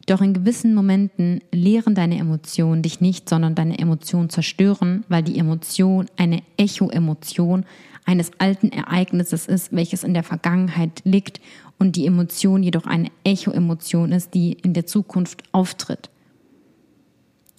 Doch 0.06 0.22
in 0.22 0.34
gewissen 0.34 0.76
Momenten 0.76 1.42
lehren 1.52 1.96
deine 1.96 2.18
Emotionen 2.18 2.82
dich 2.82 3.00
nicht, 3.00 3.30
sondern 3.30 3.56
deine 3.56 3.80
Emotionen 3.80 4.30
zerstören, 4.30 5.06
weil 5.08 5.24
die 5.24 5.38
Emotion 5.38 6.08
eine 6.18 6.44
Echo-Emotion 6.58 7.66
eines 8.06 8.32
alten 8.38 8.70
Ereignisses 8.70 9.48
ist, 9.48 9.72
welches 9.72 10.04
in 10.04 10.14
der 10.14 10.24
Vergangenheit 10.24 11.02
liegt 11.06 11.40
und 11.80 11.96
die 11.96 12.06
Emotion 12.06 12.64
jedoch 12.64 12.86
eine 12.86 13.10
Echo-Emotion 13.24 14.12
ist, 14.12 14.34
die 14.34 14.54
in 14.54 14.74
der 14.74 14.86
Zukunft 14.86 15.44
auftritt. 15.54 16.10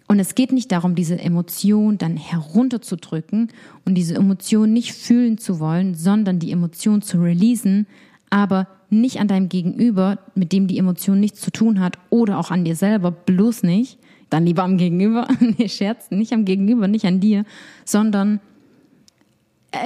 Und 0.07 0.19
es 0.19 0.35
geht 0.35 0.53
nicht 0.53 0.71
darum, 0.71 0.95
diese 0.95 1.19
Emotion 1.19 1.97
dann 1.97 2.19
herunterzudrücken 2.19 3.49
und 3.87 3.95
diese 3.95 4.17
Emotion 4.17 4.71
nicht 4.71 4.93
fühlen 4.93 5.39
zu 5.39 5.61
wollen, 5.61 5.95
sondern 5.95 6.39
die 6.39 6.53
Emotion 6.53 7.01
zu 7.01 7.23
releasen, 7.23 7.87
aber 8.35 8.67
nicht 8.91 9.21
an 9.21 9.29
deinem 9.29 9.49
Gegenüber, 9.49 10.19
mit 10.35 10.51
dem 10.53 10.67
die 10.67 10.79
Emotion 10.79 11.21
nichts 11.21 11.41
zu 11.41 11.53
tun 11.53 11.79
hat, 11.79 11.99
oder 12.11 12.41
auch 12.41 12.51
an 12.51 12.65
dir 12.65 12.75
selber, 12.75 13.13
bloß 13.13 13.63
nicht, 13.63 14.01
dann 14.29 14.45
lieber 14.45 14.65
am 14.65 14.77
Gegenüber, 14.77 15.29
nee, 15.41 15.69
Scherz, 15.69 16.11
nicht 16.11 16.33
am 16.33 16.45
Gegenüber, 16.45 16.89
nicht 16.89 17.05
an 17.05 17.21
dir, 17.21 17.45
sondern 17.85 18.41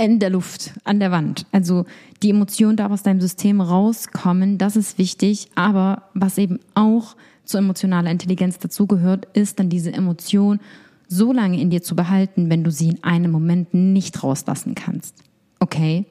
in 0.02 0.18
der 0.18 0.30
Luft, 0.30 0.72
an 0.84 0.98
der 0.98 1.10
Wand. 1.10 1.44
Also 1.52 1.84
die 2.22 2.30
Emotion 2.30 2.76
darf 2.76 2.90
aus 2.90 3.02
deinem 3.02 3.20
System 3.20 3.60
rauskommen, 3.60 4.56
das 4.56 4.76
ist 4.76 4.96
wichtig. 4.96 5.48
Aber 5.54 6.04
was 6.14 6.38
eben 6.38 6.58
auch 6.74 7.16
zu 7.44 7.58
emotionaler 7.58 8.10
Intelligenz 8.10 8.58
dazugehört, 8.58 9.26
ist 9.34 9.58
dann 9.58 9.68
diese 9.68 9.92
Emotion 9.92 10.58
so 11.06 11.34
lange 11.34 11.60
in 11.60 11.68
dir 11.68 11.82
zu 11.82 11.94
behalten, 11.94 12.48
wenn 12.48 12.64
du 12.64 12.70
sie 12.70 12.88
in 12.88 13.04
einem 13.04 13.30
Moment 13.30 13.74
nicht 13.74 14.22
rauslassen 14.22 14.74
kannst. 14.74 15.22
Okay? 15.60 16.06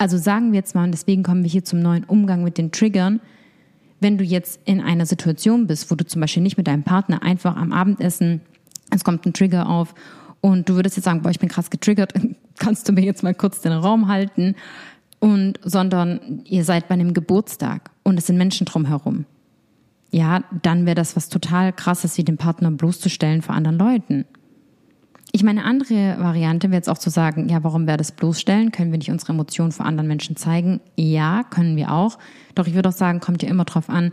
Also 0.00 0.16
sagen 0.16 0.52
wir 0.52 0.60
jetzt 0.60 0.74
mal, 0.74 0.84
und 0.84 0.92
deswegen 0.92 1.22
kommen 1.22 1.42
wir 1.42 1.50
hier 1.50 1.62
zum 1.62 1.80
neuen 1.80 2.04
Umgang 2.04 2.42
mit 2.42 2.56
den 2.56 2.72
Triggern. 2.72 3.20
Wenn 4.00 4.16
du 4.16 4.24
jetzt 4.24 4.58
in 4.64 4.80
einer 4.80 5.04
Situation 5.04 5.66
bist, 5.66 5.90
wo 5.90 5.94
du 5.94 6.06
zum 6.06 6.22
Beispiel 6.22 6.42
nicht 6.42 6.56
mit 6.56 6.68
deinem 6.68 6.84
Partner 6.84 7.22
einfach 7.22 7.54
am 7.54 7.70
Abendessen, 7.70 8.40
es 8.90 9.04
kommt 9.04 9.26
ein 9.26 9.34
Trigger 9.34 9.68
auf 9.68 9.94
und 10.40 10.70
du 10.70 10.74
würdest 10.76 10.96
jetzt 10.96 11.04
sagen, 11.04 11.20
boah, 11.20 11.28
ich 11.28 11.38
bin 11.38 11.50
krass 11.50 11.68
getriggert, 11.68 12.14
kannst 12.58 12.88
du 12.88 12.94
mir 12.94 13.02
jetzt 13.04 13.22
mal 13.22 13.34
kurz 13.34 13.60
den 13.60 13.72
Raum 13.72 14.08
halten? 14.08 14.54
Und, 15.18 15.60
sondern 15.62 16.40
ihr 16.46 16.64
seid 16.64 16.88
bei 16.88 16.94
einem 16.94 17.12
Geburtstag 17.12 17.90
und 18.02 18.18
es 18.18 18.26
sind 18.26 18.38
Menschen 18.38 18.64
drumherum. 18.64 19.26
Ja, 20.10 20.44
dann 20.62 20.86
wäre 20.86 20.94
das 20.94 21.14
was 21.14 21.28
total 21.28 21.74
krasses, 21.74 22.16
wie 22.16 22.24
den 22.24 22.38
Partner 22.38 22.70
bloßzustellen 22.70 23.42
vor 23.42 23.54
anderen 23.54 23.76
Leuten. 23.76 24.24
Ich 25.32 25.44
meine, 25.44 25.64
andere 25.64 26.16
Variante 26.18 26.68
wäre 26.68 26.78
jetzt 26.78 26.88
auch 26.88 26.98
zu 26.98 27.08
sagen, 27.08 27.48
ja, 27.48 27.62
warum 27.62 27.86
wäre 27.86 27.96
das 27.96 28.12
bloßstellen? 28.12 28.72
Können 28.72 28.90
wir 28.90 28.98
nicht 28.98 29.10
unsere 29.10 29.32
Emotionen 29.32 29.70
vor 29.70 29.86
anderen 29.86 30.08
Menschen 30.08 30.36
zeigen? 30.36 30.80
Ja, 30.96 31.44
können 31.44 31.76
wir 31.76 31.92
auch. 31.92 32.18
Doch 32.56 32.66
ich 32.66 32.74
würde 32.74 32.88
auch 32.88 32.94
sagen, 32.94 33.20
kommt 33.20 33.42
ja 33.42 33.48
immer 33.48 33.64
drauf 33.64 33.88
an, 33.88 34.12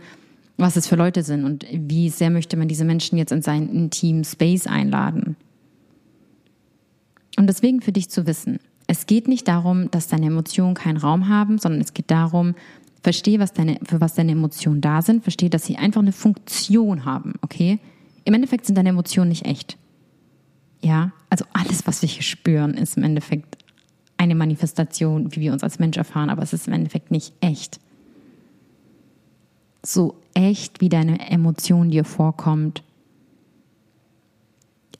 was 0.58 0.76
es 0.76 0.86
für 0.86 0.96
Leute 0.96 1.22
sind 1.22 1.44
und 1.44 1.66
wie 1.72 2.08
sehr 2.08 2.30
möchte 2.30 2.56
man 2.56 2.68
diese 2.68 2.84
Menschen 2.84 3.18
jetzt 3.18 3.32
in 3.32 3.42
seinen 3.42 3.68
intimen 3.68 4.24
Space 4.24 4.66
einladen. 4.66 5.36
Und 7.36 7.48
deswegen 7.48 7.80
für 7.80 7.92
dich 7.92 8.10
zu 8.10 8.26
wissen, 8.26 8.60
es 8.86 9.06
geht 9.06 9.28
nicht 9.28 9.46
darum, 9.48 9.90
dass 9.90 10.08
deine 10.08 10.26
Emotionen 10.26 10.74
keinen 10.74 10.96
Raum 10.96 11.28
haben, 11.28 11.58
sondern 11.58 11.80
es 11.80 11.94
geht 11.94 12.10
darum, 12.10 12.54
verstehe, 13.02 13.38
was 13.38 13.52
deine, 13.52 13.78
für 13.84 14.00
was 14.00 14.14
deine 14.14 14.32
Emotionen 14.32 14.80
da 14.80 15.02
sind, 15.02 15.22
verstehe, 15.22 15.50
dass 15.50 15.64
sie 15.64 15.76
einfach 15.76 16.00
eine 16.00 16.12
Funktion 16.12 17.04
haben, 17.04 17.34
okay? 17.42 17.78
Im 18.24 18.34
Endeffekt 18.34 18.66
sind 18.66 18.76
deine 18.76 18.88
Emotionen 18.88 19.28
nicht 19.28 19.46
echt. 19.46 19.78
Ja, 20.80 21.12
also 21.30 21.44
alles, 21.52 21.86
was 21.86 22.02
wir 22.02 22.08
hier 22.08 22.22
spüren, 22.22 22.74
ist 22.74 22.96
im 22.96 23.02
Endeffekt 23.02 23.58
eine 24.16 24.34
Manifestation, 24.34 25.34
wie 25.34 25.40
wir 25.40 25.52
uns 25.52 25.62
als 25.62 25.78
Mensch 25.78 25.96
erfahren, 25.96 26.30
aber 26.30 26.42
es 26.42 26.52
ist 26.52 26.66
im 26.66 26.72
Endeffekt 26.72 27.10
nicht 27.10 27.32
echt. 27.40 27.80
So 29.84 30.16
echt, 30.34 30.80
wie 30.80 30.88
deine 30.88 31.30
Emotion 31.30 31.90
dir 31.90 32.04
vorkommt. 32.04 32.82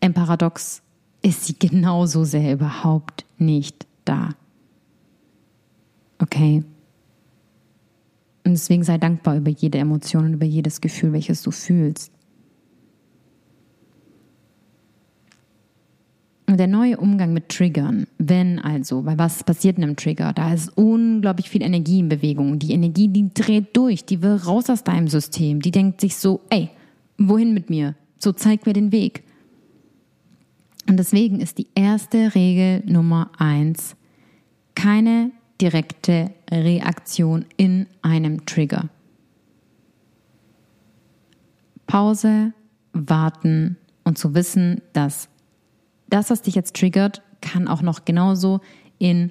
Im 0.01 0.15
Paradox 0.15 0.83
ist 1.23 1.47
sie 1.47 1.59
genauso 1.59 2.25
sehr 2.25 2.53
überhaupt 2.53 3.25
nicht 3.39 3.87
da. 4.05 4.31
Okay? 6.21 6.63
Und 8.45 8.53
deswegen 8.53 8.85
sei 8.85 8.99
dankbar 8.99 9.37
über 9.37 9.51
jede 9.51 9.79
Emotion 9.79 10.27
und 10.27 10.35
über 10.35 10.47
jedes 10.47 10.81
Gefühl, 10.81 11.13
welches 11.13 11.43
du 11.43 11.51
fühlst. 11.51 12.13
Der 16.59 16.67
neue 16.67 16.99
Umgang 16.99 17.33
mit 17.33 17.49
Triggern, 17.49 18.07
wenn 18.19 18.59
also, 18.59 19.05
weil 19.05 19.19
was 19.19 19.45
passiert 19.45 19.79
in 19.79 19.85
einem 19.85 19.97
Trigger? 19.97 20.33
Da 20.33 20.53
ist 20.53 20.77
unglaublich 20.77 21.49
viel 21.49 21.63
Energie 21.63 22.01
in 22.01 22.09
Bewegung. 22.09 22.59
Die 22.59 22.73
Energie, 22.73 23.09
die 23.09 23.33
dreht 23.33 23.77
durch, 23.77 24.05
die 24.05 24.23
will 24.23 24.37
raus 24.37 24.69
aus 24.69 24.85
deinem 24.85 25.09
System. 25.09 25.61
Die 25.61 25.71
denkt 25.71 26.01
sich 26.01 26.17
so, 26.17 26.41
ey, 26.51 26.71
wohin 27.17 27.55
mit 27.55 27.71
mir? 27.71 27.95
So 28.19 28.33
zeig 28.33 28.67
mir 28.67 28.73
den 28.73 28.93
Weg. 28.93 29.25
Und 30.89 30.99
deswegen 30.99 31.41
ist 31.41 31.59
die 31.59 31.69
erste 31.75 32.35
Regel 32.35 32.83
Nummer 32.87 33.31
eins 33.39 33.95
keine 34.75 35.33
direkte 35.61 36.31
Reaktion 36.51 37.45
in 37.57 37.87
einem 38.01 38.47
Trigger. 38.47 38.89
Pause, 41.87 42.53
warten 42.93 43.77
und 44.05 44.19
zu 44.19 44.35
wissen, 44.35 44.83
dass 44.93 45.29
das, 46.09 46.31
was 46.31 46.43
dich 46.43 46.55
jetzt 46.55 46.77
triggert, 46.77 47.23
kann 47.41 47.69
auch 47.69 47.83
noch 47.83 48.05
genauso 48.05 48.61
in 48.99 49.31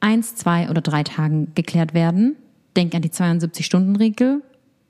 eins, 0.00 0.36
zwei 0.36 0.70
oder 0.70 0.80
drei 0.80 1.02
Tagen 1.02 1.52
geklärt 1.54 1.94
werden. 1.94 2.36
Denk 2.76 2.94
an 2.94 3.02
die 3.02 3.10
72-Stunden-Regel. 3.10 4.42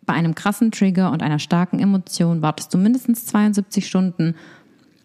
Bei 0.05 0.15
einem 0.15 0.35
krassen 0.35 0.71
Trigger 0.71 1.13
und 1.13 1.23
einer 1.23 1.39
starken 1.39 1.79
Emotion 1.81 2.43
wartest 2.43 2.73
du 2.73 2.79
mindestens 2.79 3.27
72 3.27 3.87
Stunden, 3.87 4.35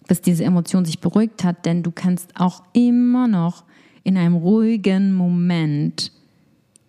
bis 0.08 0.22
diese 0.22 0.44
Emotion 0.44 0.86
sich 0.86 1.00
beruhigt 1.00 1.44
hat, 1.44 1.66
denn 1.66 1.84
du 1.84 1.92
kannst 1.92 2.40
auch 2.40 2.64
immer 2.74 3.28
noch 3.28 3.64
in 4.04 4.18
einem 4.18 4.36
ruhigen 4.36 5.14
Moment 5.14 6.12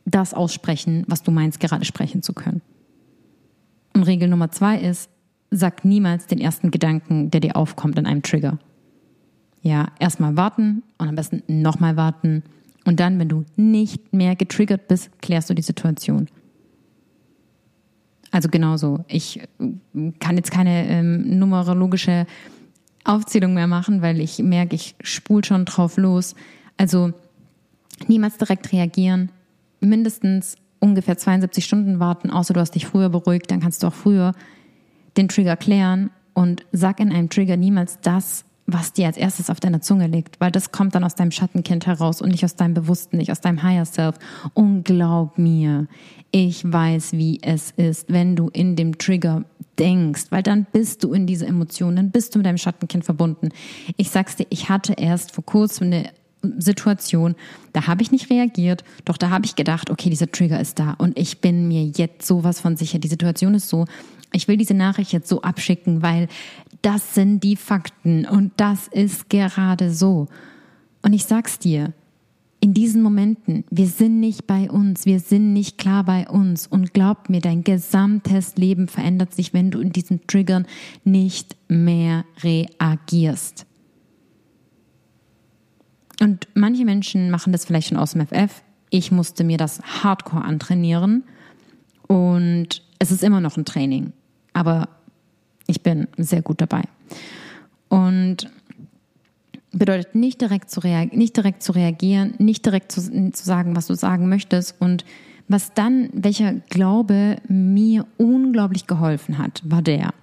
das 0.05 0.35
aussprechen, 0.35 1.05
was 1.09 1.23
du 1.23 1.31
meinst, 1.31 1.61
gerade 1.61 1.85
sprechen 1.85 2.23
zu 2.23 2.35
können. 2.35 2.61
Und 3.95 4.03
Regel 4.03 4.29
Nummer 4.29 4.51
zwei 4.51 4.79
ist, 4.79 5.09
sag 5.51 5.85
niemals 5.85 6.27
den 6.27 6.41
ersten 6.41 6.71
Gedanken, 6.71 7.31
der 7.31 7.41
dir 7.41 7.57
aufkommt 7.57 7.99
in 7.99 8.07
einem 8.07 8.23
Trigger. 8.23 8.59
Ja, 9.65 9.89
erstmal 9.99 10.37
warten 10.37 10.83
und 10.99 11.09
am 11.09 11.15
besten 11.15 11.43
nochmal 11.49 11.97
warten. 11.97 12.43
Und 12.85 13.01
dann, 13.01 13.19
wenn 13.19 13.31
du 13.31 13.47
nicht 13.57 14.13
mehr 14.13 14.37
getriggert 14.37 14.89
bist, 14.89 15.11
klärst 15.23 15.49
du 15.49 15.55
die 15.55 15.63
Situation. 15.63 16.29
Also 18.31 18.51
genauso. 18.51 19.07
Ich 19.09 19.41
kann 20.21 20.37
jetzt 20.37 20.51
keine 20.51 20.87
ähm, 20.87 21.39
numerologische 21.39 22.27
Aufzählung 23.05 23.55
mehr 23.55 23.67
machen, 23.67 24.03
weil 24.03 24.21
ich 24.21 24.39
merke, 24.39 24.75
ich 24.75 24.97
spul 25.01 25.43
schon 25.43 25.65
drauf 25.65 25.97
los. 25.97 26.35
Also 26.77 27.15
niemals 28.07 28.37
direkt 28.37 28.71
reagieren, 28.71 29.31
mindestens 29.81 30.57
ungefähr 30.79 31.17
72 31.17 31.65
Stunden 31.65 32.01
warten, 32.01 32.31
außer 32.31 32.53
du 32.53 32.61
hast 32.61 32.75
dich 32.75 32.87
früher 32.87 33.09
beruhigt, 33.09 33.51
dann 33.51 33.61
kannst 33.61 33.83
du 33.83 33.87
auch 33.87 33.95
früher 33.95 34.33
den 35.17 35.29
Trigger 35.29 35.57
klären 35.57 36.11
und 36.35 36.67
sag 36.73 37.01
in 37.01 37.13
einem 37.13 37.31
Trigger 37.31 37.57
niemals 37.57 37.99
das, 38.01 38.45
was 38.67 38.93
dir 38.93 39.07
als 39.07 39.17
erstes 39.17 39.51
auf 39.51 39.61
deiner 39.61 39.81
Zunge 39.81 40.07
liegt, 40.07 40.41
weil 40.41 40.51
das 40.51 40.73
kommt 40.73 40.95
dann 40.95 41.05
aus 41.05 41.15
deinem 41.15 41.31
Schattenkind 41.31 41.87
heraus 41.87 42.23
und 42.23 42.31
nicht 42.31 42.45
aus 42.45 42.57
deinem 42.57 42.75
Bewussten, 42.75 43.19
nicht 43.19 43.31
aus 43.31 43.41
deinem 43.41 43.63
Higher 43.63 43.85
Self. 43.85 44.17
Und 44.55 44.85
glaub 44.85 45.37
mir, 45.39 45.87
ich 46.31 46.71
weiß, 46.71 47.13
wie 47.13 47.41
es 47.43 47.73
ist, 47.73 48.11
wenn 48.11 48.37
du 48.37 48.49
in 48.49 48.75
dem 48.75 48.97
Trigger 48.99 49.45
denkst, 49.79 50.27
weil 50.31 50.43
dann 50.43 50.67
bist 50.73 51.05
du 51.05 51.13
in 51.13 51.27
diese 51.27 51.47
Emotionen, 51.47 51.97
dann 51.97 52.11
bist 52.11 52.35
du 52.35 52.39
mit 52.39 52.47
deinem 52.47 52.59
Schattenkind 52.59 53.05
verbunden. 53.05 53.51
Ich 53.97 54.11
sag's 54.11 54.37
dir, 54.37 54.47
ich 54.51 54.69
hatte 54.69 54.95
erst 54.95 55.33
vor 55.33 55.45
kurzem 55.45 55.89
eine 55.89 56.11
Situation, 56.59 57.35
da 57.73 57.87
habe 57.87 58.03
ich 58.03 58.13
nicht 58.13 58.31
reagiert, 58.31 58.85
doch 59.05 59.17
da 59.17 59.31
habe 59.31 59.47
ich 59.47 59.57
gedacht, 59.57 59.91
okay, 59.91 60.11
dieser 60.11 60.31
Trigger 60.31 60.61
ist 60.61 60.79
da 60.79 60.93
und 60.93 61.19
ich 61.19 61.41
bin 61.41 61.69
mir 61.69 61.85
jetzt 61.85 62.27
sowas 62.27 62.61
von 62.61 62.77
sicher. 62.77 62.99
Die 62.99 63.09
Situation 63.09 63.55
ist 63.55 63.69
so, 63.69 63.87
ich 64.33 64.49
will 64.49 64.57
diese 64.57 64.75
Nachricht 64.75 65.13
jetzt 65.13 65.29
so 65.29 65.43
abschicken, 65.43 66.03
weil 66.03 66.29
das 66.85 67.15
sind 67.15 67.43
die 67.43 67.57
Fakten 67.57 68.27
und 68.27 68.53
das 68.59 68.89
ist 68.89 69.31
gerade 69.31 69.91
so. 69.91 70.29
Und 71.03 71.15
ich 71.15 71.25
sag's 71.25 71.59
dir, 71.59 71.95
in 72.61 72.75
diesen 72.75 73.03
Momenten, 73.03 73.65
wir 73.71 73.87
sind 73.87 74.21
nicht 74.21 74.47
bei 74.47 74.71
uns, 74.71 75.05
wir 75.05 75.21
sind 75.21 75.53
nicht 75.53 75.79
klar 75.79 76.05
bei 76.05 76.29
uns 76.29 76.67
und 76.67 76.95
glaub 76.95 77.29
mir, 77.29 77.41
dein 77.41 77.65
gesamtes 77.65 78.57
Leben 78.57 78.89
verändert 78.89 79.35
sich, 79.35 79.53
wenn 79.53 79.71
du 79.71 79.81
in 79.81 79.93
diesen 79.93 80.27
Triggern 80.27 80.67
nicht 81.05 81.57
mehr 81.69 82.25
reagierst. 82.43 83.67
Und 86.21 86.49
manche 86.55 86.85
Menschen 86.85 87.31
machen 87.31 87.53
das 87.53 87.65
vielleicht 87.65 87.89
schon 87.89 87.99
aus 87.99 88.13
dem 88.13 88.27
FF. 88.27 88.63
Ich 88.91 89.11
musste 89.11 89.45
mir 89.45 89.59
das 89.59 89.83
hardcore 89.83 90.45
antrainieren 90.45 91.25
und 92.07 92.83
es 92.99 93.11
ist 93.11 93.23
immer 93.23 93.41
noch 93.41 93.57
ein 93.57 93.65
Training, 93.65 94.13
aber 94.53 94.89
ich 95.67 95.83
bin 95.83 96.09
sehr 96.17 96.43
gut 96.43 96.61
dabei. 96.61 96.83
Und 97.89 98.51
bedeutet 99.73 100.15
nicht 100.15 100.41
direkt 100.41 100.71
zu, 100.71 100.81
reagieren, 100.81 101.19
nicht 101.19 101.37
direkt 101.37 101.63
zu 101.63 101.73
reagieren, 101.73 102.35
nicht 102.39 102.65
direkt 102.65 102.93
zu, 102.93 103.01
zu 103.01 103.45
sagen, 103.45 103.77
was 103.77 103.87
du 103.87 103.95
sagen 103.95 104.29
möchtest 104.29 104.81
und 104.81 105.05
was 105.49 105.75
dann, 105.75 106.09
welcher 106.13 106.55
Glaube 106.55 107.37
mir 107.49 108.07
unglaublich 108.17 108.87
geholfen 108.87 109.39
hat, 109.39 109.63
war 109.65 109.83
der. 109.83 110.15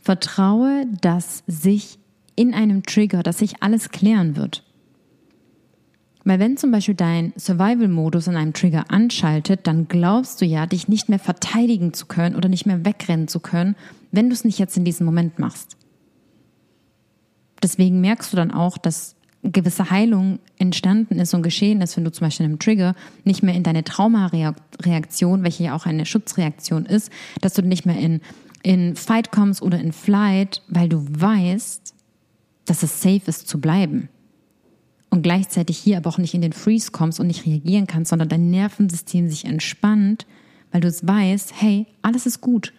Vertraue, 0.00 0.84
dass 1.00 1.42
sich 1.46 1.98
in 2.34 2.54
einem 2.54 2.82
Trigger, 2.82 3.22
dass 3.22 3.38
sich 3.38 3.62
alles 3.62 3.90
klären 3.90 4.36
wird. 4.36 4.64
Weil 6.28 6.40
wenn 6.40 6.58
zum 6.58 6.70
Beispiel 6.70 6.94
dein 6.94 7.32
Survival-Modus 7.38 8.26
in 8.26 8.36
einem 8.36 8.52
Trigger 8.52 8.84
anschaltet, 8.90 9.60
dann 9.66 9.88
glaubst 9.88 10.42
du 10.42 10.44
ja, 10.44 10.66
dich 10.66 10.86
nicht 10.86 11.08
mehr 11.08 11.18
verteidigen 11.18 11.94
zu 11.94 12.04
können 12.04 12.36
oder 12.36 12.50
nicht 12.50 12.66
mehr 12.66 12.84
wegrennen 12.84 13.28
zu 13.28 13.40
können, 13.40 13.76
wenn 14.12 14.28
du 14.28 14.34
es 14.34 14.44
nicht 14.44 14.58
jetzt 14.58 14.76
in 14.76 14.84
diesem 14.84 15.06
Moment 15.06 15.38
machst. 15.38 15.78
Deswegen 17.62 18.02
merkst 18.02 18.30
du 18.30 18.36
dann 18.36 18.50
auch, 18.50 18.76
dass 18.76 19.16
gewisse 19.42 19.88
Heilung 19.88 20.38
entstanden 20.58 21.18
ist 21.18 21.32
und 21.32 21.42
geschehen 21.42 21.80
ist, 21.80 21.96
wenn 21.96 22.04
du 22.04 22.12
zum 22.12 22.26
Beispiel 22.26 22.44
in 22.44 22.50
einem 22.50 22.58
Trigger 22.58 22.94
nicht 23.24 23.42
mehr 23.42 23.54
in 23.54 23.62
deine 23.62 23.82
Traumareaktion, 23.82 25.44
welche 25.44 25.64
ja 25.64 25.74
auch 25.74 25.86
eine 25.86 26.04
Schutzreaktion 26.04 26.84
ist, 26.84 27.10
dass 27.40 27.54
du 27.54 27.62
nicht 27.62 27.86
mehr 27.86 27.98
in, 27.98 28.20
in 28.62 28.96
Fight 28.96 29.32
kommst 29.32 29.62
oder 29.62 29.80
in 29.80 29.92
Flight, 29.92 30.60
weil 30.68 30.90
du 30.90 31.06
weißt, 31.08 31.94
dass 32.66 32.82
es 32.82 33.00
safe 33.00 33.22
ist 33.24 33.48
zu 33.48 33.62
bleiben. 33.62 34.10
Und 35.10 35.22
gleichzeitig 35.22 35.78
hier 35.78 35.96
aber 35.96 36.10
auch 36.10 36.18
nicht 36.18 36.34
in 36.34 36.42
den 36.42 36.52
Freeze 36.52 36.90
kommst 36.90 37.18
und 37.18 37.26
nicht 37.26 37.46
reagieren 37.46 37.86
kannst, 37.86 38.10
sondern 38.10 38.28
dein 38.28 38.50
Nervensystem 38.50 39.28
sich 39.28 39.44
entspannt, 39.44 40.26
weil 40.70 40.80
du 40.82 40.88
es 40.88 41.06
weißt, 41.06 41.54
hey, 41.60 41.86
alles 42.02 42.26
ist 42.26 42.40
gut. 42.40 42.72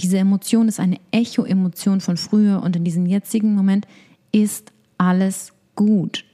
Diese 0.00 0.18
Emotion 0.18 0.68
ist 0.68 0.78
eine 0.78 1.00
Echo-Emotion 1.10 2.00
von 2.00 2.16
früher 2.16 2.62
und 2.62 2.76
in 2.76 2.84
diesem 2.84 3.06
jetzigen 3.06 3.54
Moment 3.54 3.86
ist 4.30 4.72
alles 4.98 5.52
gut. 5.74 6.24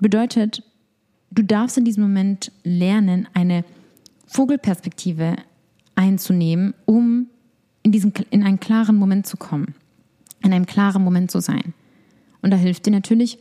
Bedeutet, 0.00 0.64
du 1.30 1.42
darfst 1.44 1.78
in 1.78 1.84
diesem 1.84 2.02
Moment 2.02 2.50
lernen, 2.64 3.28
eine 3.34 3.64
Vogelperspektive 4.26 5.36
einzunehmen, 5.94 6.74
um 6.86 7.28
in, 7.82 7.92
diesen, 7.92 8.12
in 8.30 8.42
einen 8.42 8.60
klaren 8.60 8.96
Moment 8.96 9.26
zu 9.26 9.36
kommen, 9.36 9.74
in 10.42 10.52
einem 10.52 10.66
klaren 10.66 11.02
Moment 11.02 11.30
zu 11.30 11.40
sein. 11.40 11.74
Und 12.42 12.50
da 12.50 12.56
hilft 12.56 12.86
dir 12.86 12.90
natürlich, 12.90 13.38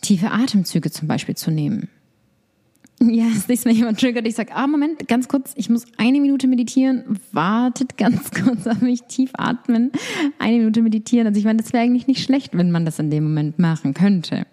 tiefe 0.00 0.30
Atemzüge 0.30 0.90
zum 0.90 1.08
Beispiel 1.08 1.36
zu 1.36 1.50
nehmen. 1.50 1.88
Ja, 3.10 3.24
das 3.34 3.48
nächste 3.48 3.68
Mal 3.68 3.74
jemand 3.74 3.98
triggert, 3.98 4.28
ich 4.28 4.36
sage, 4.36 4.54
ah, 4.54 4.68
Moment, 4.68 5.08
ganz 5.08 5.26
kurz, 5.26 5.52
ich 5.56 5.68
muss 5.68 5.86
eine 5.96 6.20
Minute 6.20 6.46
meditieren. 6.46 7.18
Wartet 7.32 7.96
ganz 7.96 8.30
kurz 8.44 8.64
auf 8.68 8.80
mich, 8.80 9.02
tief 9.08 9.30
atmen, 9.34 9.90
eine 10.38 10.58
Minute 10.58 10.82
meditieren. 10.82 11.26
Also 11.26 11.38
ich 11.38 11.44
meine, 11.44 11.60
das 11.60 11.72
wäre 11.72 11.82
eigentlich 11.82 12.06
nicht 12.06 12.22
schlecht, 12.22 12.56
wenn 12.56 12.70
man 12.70 12.84
das 12.84 13.00
in 13.00 13.10
dem 13.10 13.24
Moment 13.24 13.58
machen 13.58 13.92
könnte. 13.92 14.46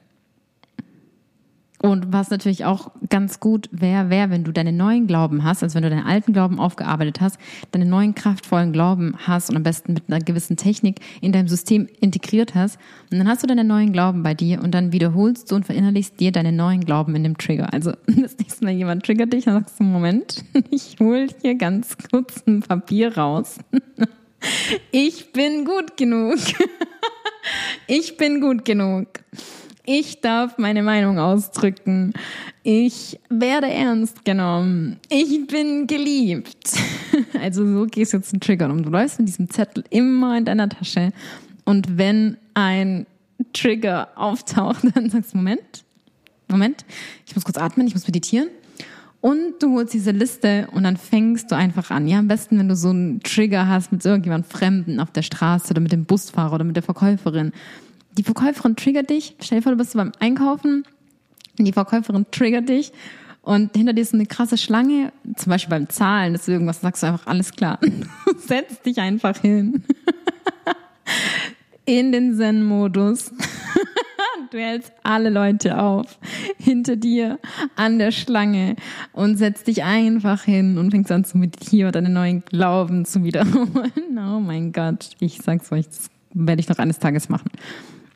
Und 1.81 2.11
was 2.11 2.29
natürlich 2.29 2.65
auch 2.65 2.91
ganz 3.09 3.39
gut 3.39 3.69
wäre, 3.71 4.09
wäre, 4.09 4.29
wenn 4.29 4.43
du 4.43 4.51
deine 4.51 4.73
neuen 4.73 5.07
Glauben 5.07 5.45
hast, 5.45 5.63
also 5.63 5.75
wenn 5.75 5.83
du 5.83 5.89
deinen 5.89 6.05
alten 6.05 6.33
Glauben 6.33 6.59
aufgearbeitet 6.59 7.21
hast, 7.21 7.39
deine 7.71 7.85
neuen 7.85 8.15
kraftvollen 8.15 8.73
Glauben 8.73 9.15
hast 9.17 9.49
und 9.49 9.55
am 9.55 9.63
besten 9.63 9.93
mit 9.93 10.03
einer 10.07 10.19
gewissen 10.19 10.57
Technik 10.57 10.99
in 11.21 11.31
deinem 11.31 11.47
System 11.47 11.87
integriert 12.01 12.53
hast. 12.53 12.77
Und 13.11 13.19
dann 13.19 13.29
hast 13.29 13.43
du 13.43 13.47
deine 13.47 13.63
neuen 13.63 13.93
Glauben 13.93 14.23
bei 14.23 14.33
dir 14.33 14.61
und 14.61 14.71
dann 14.71 14.91
wiederholst 14.91 15.51
du 15.51 15.55
und 15.55 15.65
verinnerlichst 15.65 16.19
dir 16.19 16.33
deine 16.33 16.51
neuen 16.51 16.83
Glauben 16.83 17.15
in 17.15 17.23
dem 17.23 17.37
Trigger. 17.37 17.73
Also 17.73 17.91
das 18.07 18.37
nächste 18.37 18.65
Mal 18.65 18.73
jemand 18.73 19.05
triggert 19.05 19.31
dich, 19.31 19.45
dann 19.45 19.55
sagst 19.55 19.79
du, 19.79 19.83
Moment, 19.83 20.43
ich 20.69 20.97
hole 20.99 21.27
hier 21.41 21.55
ganz 21.55 21.95
kurz 22.11 22.43
ein 22.45 22.61
Papier 22.61 23.17
raus. 23.17 23.57
Ich 24.91 25.33
bin 25.33 25.65
gut 25.65 25.97
genug. 25.97 26.37
Ich 27.87 28.15
bin 28.15 28.39
gut 28.39 28.63
genug. 28.63 29.07
Ich 29.91 30.21
darf 30.21 30.59
meine 30.59 30.83
Meinung 30.83 31.17
ausdrücken. 31.17 32.13
Ich 32.61 33.19
werde 33.27 33.71
ernst 33.71 34.23
genommen. 34.23 34.99
Ich 35.09 35.47
bin 35.47 35.87
geliebt. 35.87 36.73
Also 37.41 37.65
so 37.65 37.85
gehst 37.87 38.13
du 38.13 38.17
jetzt 38.17 38.29
zu 38.29 38.39
triggern 38.39 38.69
um. 38.69 38.83
Du 38.83 38.89
läufst 38.89 39.17
mit 39.17 39.27
diesem 39.27 39.49
Zettel 39.49 39.83
immer 39.89 40.37
in 40.37 40.45
deiner 40.45 40.69
Tasche. 40.69 41.11
Und 41.65 41.97
wenn 41.97 42.37
ein 42.53 43.07
Trigger 43.53 44.09
auftaucht, 44.15 44.83
dann 44.93 45.09
sagst 45.09 45.33
du, 45.33 45.37
Moment, 45.37 45.83
Moment, 46.47 46.85
ich 47.25 47.35
muss 47.35 47.43
kurz 47.43 47.57
atmen, 47.57 47.87
ich 47.87 47.95
muss 47.95 48.05
meditieren. 48.05 48.49
Und 49.21 49.55
du 49.59 49.75
holst 49.75 49.93
diese 49.93 50.11
Liste 50.11 50.67
und 50.71 50.83
dann 50.83 50.97
fängst 50.97 51.49
du 51.49 51.55
einfach 51.55 51.89
an. 51.89 52.07
Ja, 52.07 52.19
am 52.19 52.27
besten, 52.27 52.59
wenn 52.59 52.69
du 52.69 52.75
so 52.75 52.89
einen 52.89 53.21
Trigger 53.21 53.67
hast 53.67 53.91
mit 53.91 54.05
irgendjemand 54.05 54.45
Fremden 54.45 54.99
auf 54.99 55.11
der 55.11 55.23
Straße 55.23 55.71
oder 55.71 55.81
mit 55.81 55.91
dem 55.91 56.05
Busfahrer 56.05 56.53
oder 56.53 56.63
mit 56.63 56.75
der 56.75 56.83
Verkäuferin 56.83 57.53
die 58.17 58.23
Verkäuferin 58.23 58.75
triggert 58.75 59.09
dich. 59.09 59.35
Stell 59.39 59.59
dir 59.59 59.63
vor, 59.63 59.71
du 59.71 59.77
bist 59.77 59.93
beim 59.93 60.11
Einkaufen 60.19 60.83
und 61.57 61.65
die 61.65 61.73
Verkäuferin 61.73 62.25
triggert 62.31 62.69
dich 62.69 62.91
und 63.41 63.75
hinter 63.75 63.93
dir 63.93 64.01
ist 64.01 64.13
eine 64.13 64.25
krasse 64.25 64.57
Schlange, 64.57 65.11
zum 65.35 65.49
Beispiel 65.49 65.71
beim 65.71 65.89
Zahlen, 65.89 66.35
ist 66.35 66.47
irgendwas, 66.47 66.81
sagst 66.81 67.03
du 67.03 67.07
einfach, 67.07 67.27
alles 67.27 67.51
klar. 67.51 67.79
setzt 68.37 68.85
dich 68.85 68.99
einfach 68.99 69.39
hin. 69.39 69.83
In 71.85 72.11
den 72.11 72.35
Zen-Modus. 72.35 73.31
Du 74.51 74.57
hältst 74.57 74.91
alle 75.03 75.29
Leute 75.29 75.79
auf, 75.79 76.17
hinter 76.57 76.95
dir, 76.95 77.37
an 77.75 77.99
der 77.99 78.09
Schlange 78.09 78.77
und 79.11 79.37
setzt 79.37 79.67
dich 79.67 79.83
einfach 79.83 80.43
hin 80.43 80.79
und 80.79 80.89
fängst 80.89 81.11
an 81.11 81.23
zu 81.23 81.37
meditieren, 81.37 81.91
deine 81.91 82.09
neuen 82.09 82.43
Glauben 82.45 83.05
zu 83.05 83.23
wiederholen. 83.23 83.91
Oh 84.17 84.39
mein 84.39 84.71
Gott, 84.71 85.11
ich 85.19 85.37
sag's 85.43 85.71
euch, 85.71 85.85
das 85.87 86.09
werde 86.33 86.61
ich 86.61 86.69
noch 86.69 86.79
eines 86.79 86.97
Tages 86.97 87.29
machen. 87.29 87.51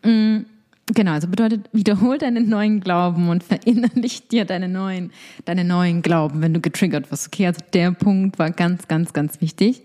Mm, 0.03 0.45
genau, 0.87 1.11
also 1.11 1.27
bedeutet, 1.27 1.69
wiederhol 1.71 2.17
deinen 2.17 2.49
neuen 2.49 2.79
Glauben 2.79 3.29
und 3.29 3.43
verinnerlich 3.43 4.27
dir 4.27 4.45
deine 4.45 4.67
neuen, 4.67 5.11
deine 5.45 5.63
neuen 5.63 6.01
Glauben, 6.01 6.41
wenn 6.41 6.53
du 6.53 6.61
getriggert 6.61 7.11
wirst. 7.11 7.27
Okay, 7.27 7.47
also 7.47 7.61
der 7.73 7.91
Punkt 7.91 8.39
war 8.39 8.51
ganz, 8.51 8.87
ganz, 8.87 9.13
ganz 9.13 9.41
wichtig. 9.41 9.83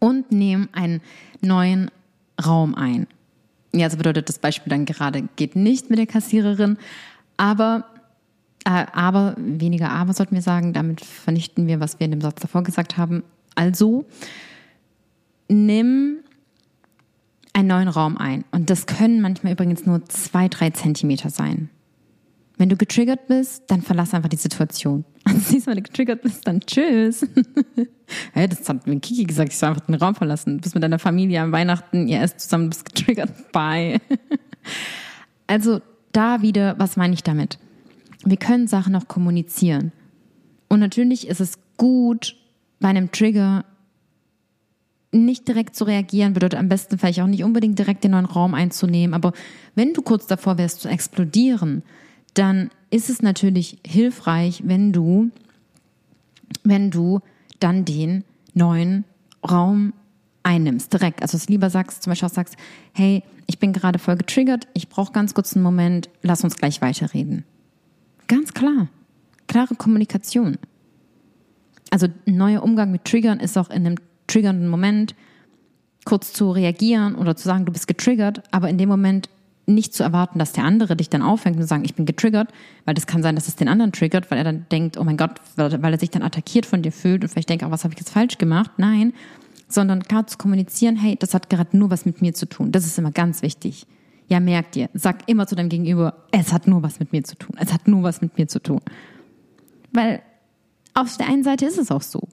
Und 0.00 0.30
nimm 0.30 0.68
einen 0.72 1.00
neuen 1.40 1.90
Raum 2.44 2.74
ein. 2.74 3.06
Ja, 3.74 3.86
also 3.86 3.96
bedeutet 3.96 4.28
das 4.28 4.38
Beispiel 4.38 4.70
dann 4.70 4.84
gerade 4.84 5.28
geht 5.36 5.56
nicht 5.56 5.90
mit 5.90 5.98
der 5.98 6.06
Kassiererin, 6.06 6.78
aber 7.36 7.84
äh, 8.64 8.86
aber 8.92 9.34
weniger 9.38 9.90
aber 9.90 10.12
sollten 10.12 10.34
wir 10.34 10.42
sagen, 10.42 10.72
damit 10.72 11.00
vernichten 11.04 11.66
wir, 11.66 11.80
was 11.80 11.98
wir 11.98 12.04
in 12.04 12.12
dem 12.12 12.20
Satz 12.20 12.40
davor 12.40 12.62
gesagt 12.62 12.96
haben. 12.96 13.22
Also 13.54 14.04
nimm 15.48 16.18
einen 17.58 17.68
neuen 17.68 17.88
Raum 17.88 18.16
ein 18.16 18.44
und 18.52 18.70
das 18.70 18.86
können 18.86 19.20
manchmal 19.20 19.54
übrigens 19.54 19.84
nur 19.84 20.04
zwei, 20.04 20.46
drei 20.46 20.70
Zentimeter 20.70 21.28
sein. 21.28 21.70
Wenn 22.56 22.68
du 22.68 22.76
getriggert 22.76 23.26
bist, 23.26 23.64
dann 23.66 23.82
verlass 23.82 24.14
einfach 24.14 24.28
die 24.28 24.36
Situation. 24.36 25.04
Und 25.26 25.42
siehst, 25.44 25.66
wenn 25.66 25.74
du 25.74 25.82
getriggert 25.82 26.22
bist, 26.22 26.46
dann 26.46 26.60
tschüss. 26.60 27.26
hey, 28.32 28.48
das 28.48 28.68
hat 28.68 28.86
mir 28.86 29.00
Kiki 29.00 29.24
gesagt, 29.24 29.52
ich 29.52 29.58
soll 29.58 29.70
einfach 29.70 29.86
den 29.86 29.96
Raum 29.96 30.14
verlassen. 30.14 30.58
Du 30.58 30.62
bist 30.62 30.74
mit 30.74 30.84
deiner 30.84 31.00
Familie 31.00 31.40
am 31.40 31.50
Weihnachten, 31.50 32.06
ihr 32.06 32.20
esst 32.20 32.40
zusammen, 32.40 32.64
du 32.64 32.70
bist 32.70 32.84
getriggert, 32.84 33.32
bye. 33.52 34.00
also 35.48 35.80
da 36.12 36.42
wieder, 36.42 36.78
was 36.78 36.96
meine 36.96 37.14
ich 37.14 37.24
damit? 37.24 37.58
Wir 38.24 38.36
können 38.36 38.68
Sachen 38.68 38.94
auch 38.94 39.08
kommunizieren. 39.08 39.90
Und 40.68 40.78
natürlich 40.78 41.26
ist 41.26 41.40
es 41.40 41.58
gut, 41.76 42.36
bei 42.78 42.88
einem 42.88 43.10
Trigger 43.10 43.64
nicht 45.10 45.48
direkt 45.48 45.74
zu 45.74 45.84
reagieren, 45.84 46.34
bedeutet 46.34 46.58
am 46.58 46.68
besten 46.68 46.98
vielleicht 46.98 47.20
auch 47.20 47.26
nicht 47.26 47.44
unbedingt 47.44 47.78
direkt 47.78 48.04
den 48.04 48.10
neuen 48.10 48.26
Raum 48.26 48.54
einzunehmen. 48.54 49.14
Aber 49.14 49.32
wenn 49.74 49.94
du 49.94 50.02
kurz 50.02 50.26
davor 50.26 50.58
wärst 50.58 50.80
zu 50.80 50.88
explodieren, 50.88 51.82
dann 52.34 52.70
ist 52.90 53.10
es 53.10 53.22
natürlich 53.22 53.78
hilfreich, 53.86 54.62
wenn 54.64 54.92
du, 54.92 55.30
wenn 56.62 56.90
du 56.90 57.20
dann 57.58 57.84
den 57.84 58.24
neuen 58.54 59.04
Raum 59.48 59.92
einnimmst, 60.42 60.92
direkt. 60.92 61.22
Also 61.22 61.36
es 61.36 61.48
lieber 61.48 61.70
sagst, 61.70 62.02
zum 62.02 62.10
Beispiel 62.10 62.28
auch 62.28 62.32
sagst, 62.32 62.56
hey, 62.92 63.22
ich 63.46 63.58
bin 63.58 63.72
gerade 63.72 63.98
voll 63.98 64.16
getriggert, 64.16 64.68
ich 64.74 64.88
brauche 64.88 65.12
ganz 65.12 65.34
kurz 65.34 65.54
einen 65.54 65.62
Moment, 65.62 66.10
lass 66.22 66.44
uns 66.44 66.56
gleich 66.56 66.80
weiterreden. 66.80 67.44
Ganz 68.26 68.52
klar. 68.52 68.88
Klare 69.46 69.74
Kommunikation. 69.74 70.58
Also 71.90 72.08
ein 72.26 72.36
neuer 72.36 72.62
Umgang 72.62 72.90
mit 72.90 73.04
Triggern 73.04 73.40
ist 73.40 73.56
auch 73.56 73.70
in 73.70 73.86
einem 73.86 73.96
triggernden 74.28 74.68
Moment 74.68 75.14
kurz 76.04 76.32
zu 76.32 76.50
reagieren 76.50 77.16
oder 77.16 77.36
zu 77.36 77.44
sagen, 77.44 77.66
du 77.66 77.72
bist 77.72 77.88
getriggert, 77.88 78.42
aber 78.50 78.68
in 78.70 78.78
dem 78.78 78.88
Moment 78.88 79.28
nicht 79.66 79.92
zu 79.92 80.02
erwarten, 80.02 80.38
dass 80.38 80.52
der 80.52 80.64
andere 80.64 80.96
dich 80.96 81.10
dann 81.10 81.20
auffängt 81.22 81.58
und 81.58 81.66
sagen, 81.66 81.84
ich 81.84 81.94
bin 81.94 82.06
getriggert, 82.06 82.50
weil 82.86 82.94
das 82.94 83.06
kann 83.06 83.22
sein, 83.22 83.34
dass 83.34 83.48
es 83.48 83.56
den 83.56 83.68
anderen 83.68 83.92
triggert, 83.92 84.30
weil 84.30 84.38
er 84.38 84.44
dann 84.44 84.64
denkt, 84.72 84.96
oh 84.96 85.04
mein 85.04 85.18
Gott, 85.18 85.32
weil 85.56 85.92
er 85.92 85.98
sich 85.98 86.10
dann 86.10 86.22
attackiert 86.22 86.64
von 86.64 86.80
dir 86.82 86.92
fühlt 86.92 87.22
und 87.22 87.28
vielleicht 87.28 87.50
denkt, 87.50 87.64
oh, 87.64 87.70
was 87.70 87.84
habe 87.84 87.92
ich 87.92 88.00
jetzt 88.00 88.10
falsch 88.10 88.38
gemacht? 88.38 88.70
Nein, 88.78 89.12
sondern 89.68 90.02
klar 90.02 90.26
zu 90.26 90.38
kommunizieren, 90.38 90.96
hey, 90.96 91.16
das 91.18 91.34
hat 91.34 91.50
gerade 91.50 91.76
nur 91.76 91.90
was 91.90 92.06
mit 92.06 92.22
mir 92.22 92.32
zu 92.32 92.46
tun. 92.46 92.72
Das 92.72 92.86
ist 92.86 92.98
immer 92.98 93.10
ganz 93.10 93.42
wichtig. 93.42 93.86
Ja, 94.28 94.40
merkt 94.40 94.74
dir, 94.74 94.88
sag 94.94 95.28
immer 95.28 95.46
zu 95.46 95.54
deinem 95.54 95.68
Gegenüber, 95.68 96.14
es 96.32 96.52
hat 96.52 96.66
nur 96.66 96.82
was 96.82 97.00
mit 97.00 97.12
mir 97.12 97.24
zu 97.24 97.36
tun. 97.36 97.56
Es 97.58 97.72
hat 97.72 97.86
nur 97.86 98.02
was 98.02 98.20
mit 98.20 98.38
mir 98.38 98.48
zu 98.48 98.62
tun. 98.62 98.80
Weil 99.92 100.22
auf 100.94 101.16
der 101.16 101.28
einen 101.28 101.44
Seite 101.44 101.66
ist 101.66 101.78
es 101.78 101.90
auch 101.90 102.02
so. 102.02 102.28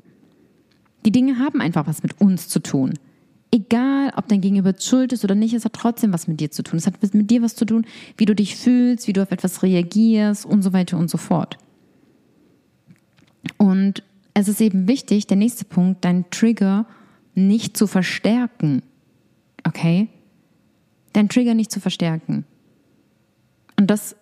Die 1.06 1.12
Dinge 1.12 1.40
haben 1.40 1.62
einfach 1.62 1.88
was 1.88 2.04
mit 2.04 2.20
uns 2.20 2.50
zu 2.50 2.60
tun 2.60 2.94
egal 3.56 4.12
ob 4.16 4.28
dein 4.28 4.42
Gegenüber 4.42 4.74
schuld 4.78 5.14
ist 5.14 5.24
oder 5.24 5.34
nicht, 5.34 5.54
es 5.54 5.66
hat 5.66 5.74
trotzdem 5.74 6.12
was 6.12 6.28
mit 6.28 6.40
dir 6.40 6.52
zu 6.52 6.62
tun. 6.62 6.78
Es 6.78 6.86
hat 6.86 7.02
mit 7.14 7.32
dir 7.32 7.42
was 7.42 7.56
zu 7.56 7.66
tun, 7.66 7.86
wie 8.18 8.26
du 8.26 8.36
dich 8.36 8.58
fühlst, 8.58 9.08
wie 9.08 9.14
du 9.14 9.22
auf 9.22 9.32
etwas 9.32 9.64
reagierst 9.64 10.46
und 10.46 10.62
so 10.62 10.74
weiter 10.74 10.98
und 10.98 11.10
so 11.10 11.18
fort. 11.18 11.58
Und 13.58 14.04
es 14.34 14.48
ist 14.48 14.60
eben 14.60 14.88
wichtig, 14.88 15.28
der 15.28 15.38
nächste 15.38 15.64
Punkt, 15.64 16.04
deinen 16.04 16.30
Trigger 16.32 16.86
nicht 17.34 17.78
zu 17.78 17.88
verstärken. 17.88 18.82
Okay? 19.64 20.10
Deinen 21.14 21.30
Trigger 21.30 21.54
nicht 21.54 21.72
zu 21.72 21.80
verstärken. 21.80 22.44
Und 23.80 23.88
das 23.88 24.16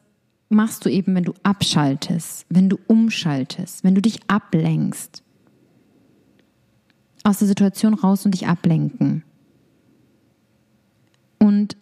machst 0.50 0.86
du 0.86 0.90
eben, 0.90 1.16
wenn 1.16 1.24
du 1.24 1.34
abschaltest, 1.42 2.46
wenn 2.50 2.70
du 2.70 2.78
umschaltest, 2.86 3.84
wenn 3.84 3.96
du 3.96 4.02
dich 4.02 4.20
ablenkst 4.28 5.24
aus 7.24 7.40
der 7.40 7.48
Situation 7.48 7.94
raus 7.94 8.26
und 8.26 8.34
dich 8.34 8.48
ablenken. 8.48 9.24
Und 11.40 11.78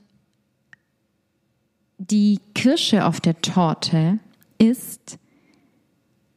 die 1.98 2.40
Kirsche 2.56 3.06
auf 3.06 3.22
der 3.22 3.42
Torte 3.42 4.20
ist, 4.58 5.20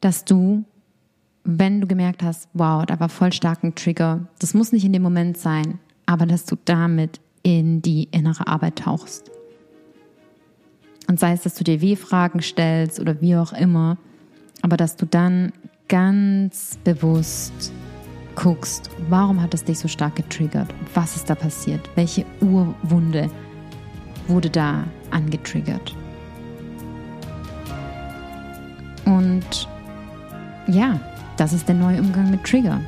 dass 0.01 0.25
du, 0.25 0.63
wenn 1.43 1.81
du 1.81 1.87
gemerkt 1.87 2.23
hast, 2.23 2.49
wow, 2.53 2.85
da 2.85 2.99
war 2.99 3.09
voll 3.09 3.33
starken 3.33 3.73
Trigger, 3.75 4.27
das 4.39 4.53
muss 4.53 4.71
nicht 4.71 4.85
in 4.85 4.93
dem 4.93 5.01
Moment 5.01 5.37
sein, 5.37 5.79
aber 6.05 6.25
dass 6.25 6.45
du 6.45 6.55
damit 6.65 7.19
in 7.43 7.81
die 7.81 8.07
innere 8.11 8.47
Arbeit 8.47 8.77
tauchst. 8.77 9.31
Und 11.07 11.19
sei 11.19 11.33
es, 11.33 11.41
dass 11.41 11.55
du 11.55 11.63
dir 11.63 11.81
W-Fragen 11.81 12.41
stellst 12.41 12.99
oder 12.99 13.21
wie 13.21 13.35
auch 13.35 13.53
immer, 13.53 13.97
aber 14.61 14.77
dass 14.77 14.95
du 14.95 15.05
dann 15.05 15.51
ganz 15.87 16.79
bewusst 16.83 17.71
guckst, 18.35 18.89
warum 19.09 19.41
hat 19.41 19.53
es 19.53 19.63
dich 19.63 19.79
so 19.79 19.87
stark 19.87 20.15
getriggert? 20.15 20.67
Was 20.93 21.15
ist 21.15 21.29
da 21.29 21.35
passiert? 21.35 21.81
Welche 21.95 22.25
Urwunde 22.41 23.29
wurde 24.27 24.49
da 24.49 24.83
angetriggert? 25.11 25.95
Und 29.05 29.67
ja, 30.67 30.99
das 31.37 31.53
ist 31.53 31.67
der 31.67 31.75
neue 31.75 31.99
Umgang 31.99 32.31
mit 32.31 32.43
Trigger. 32.43 32.81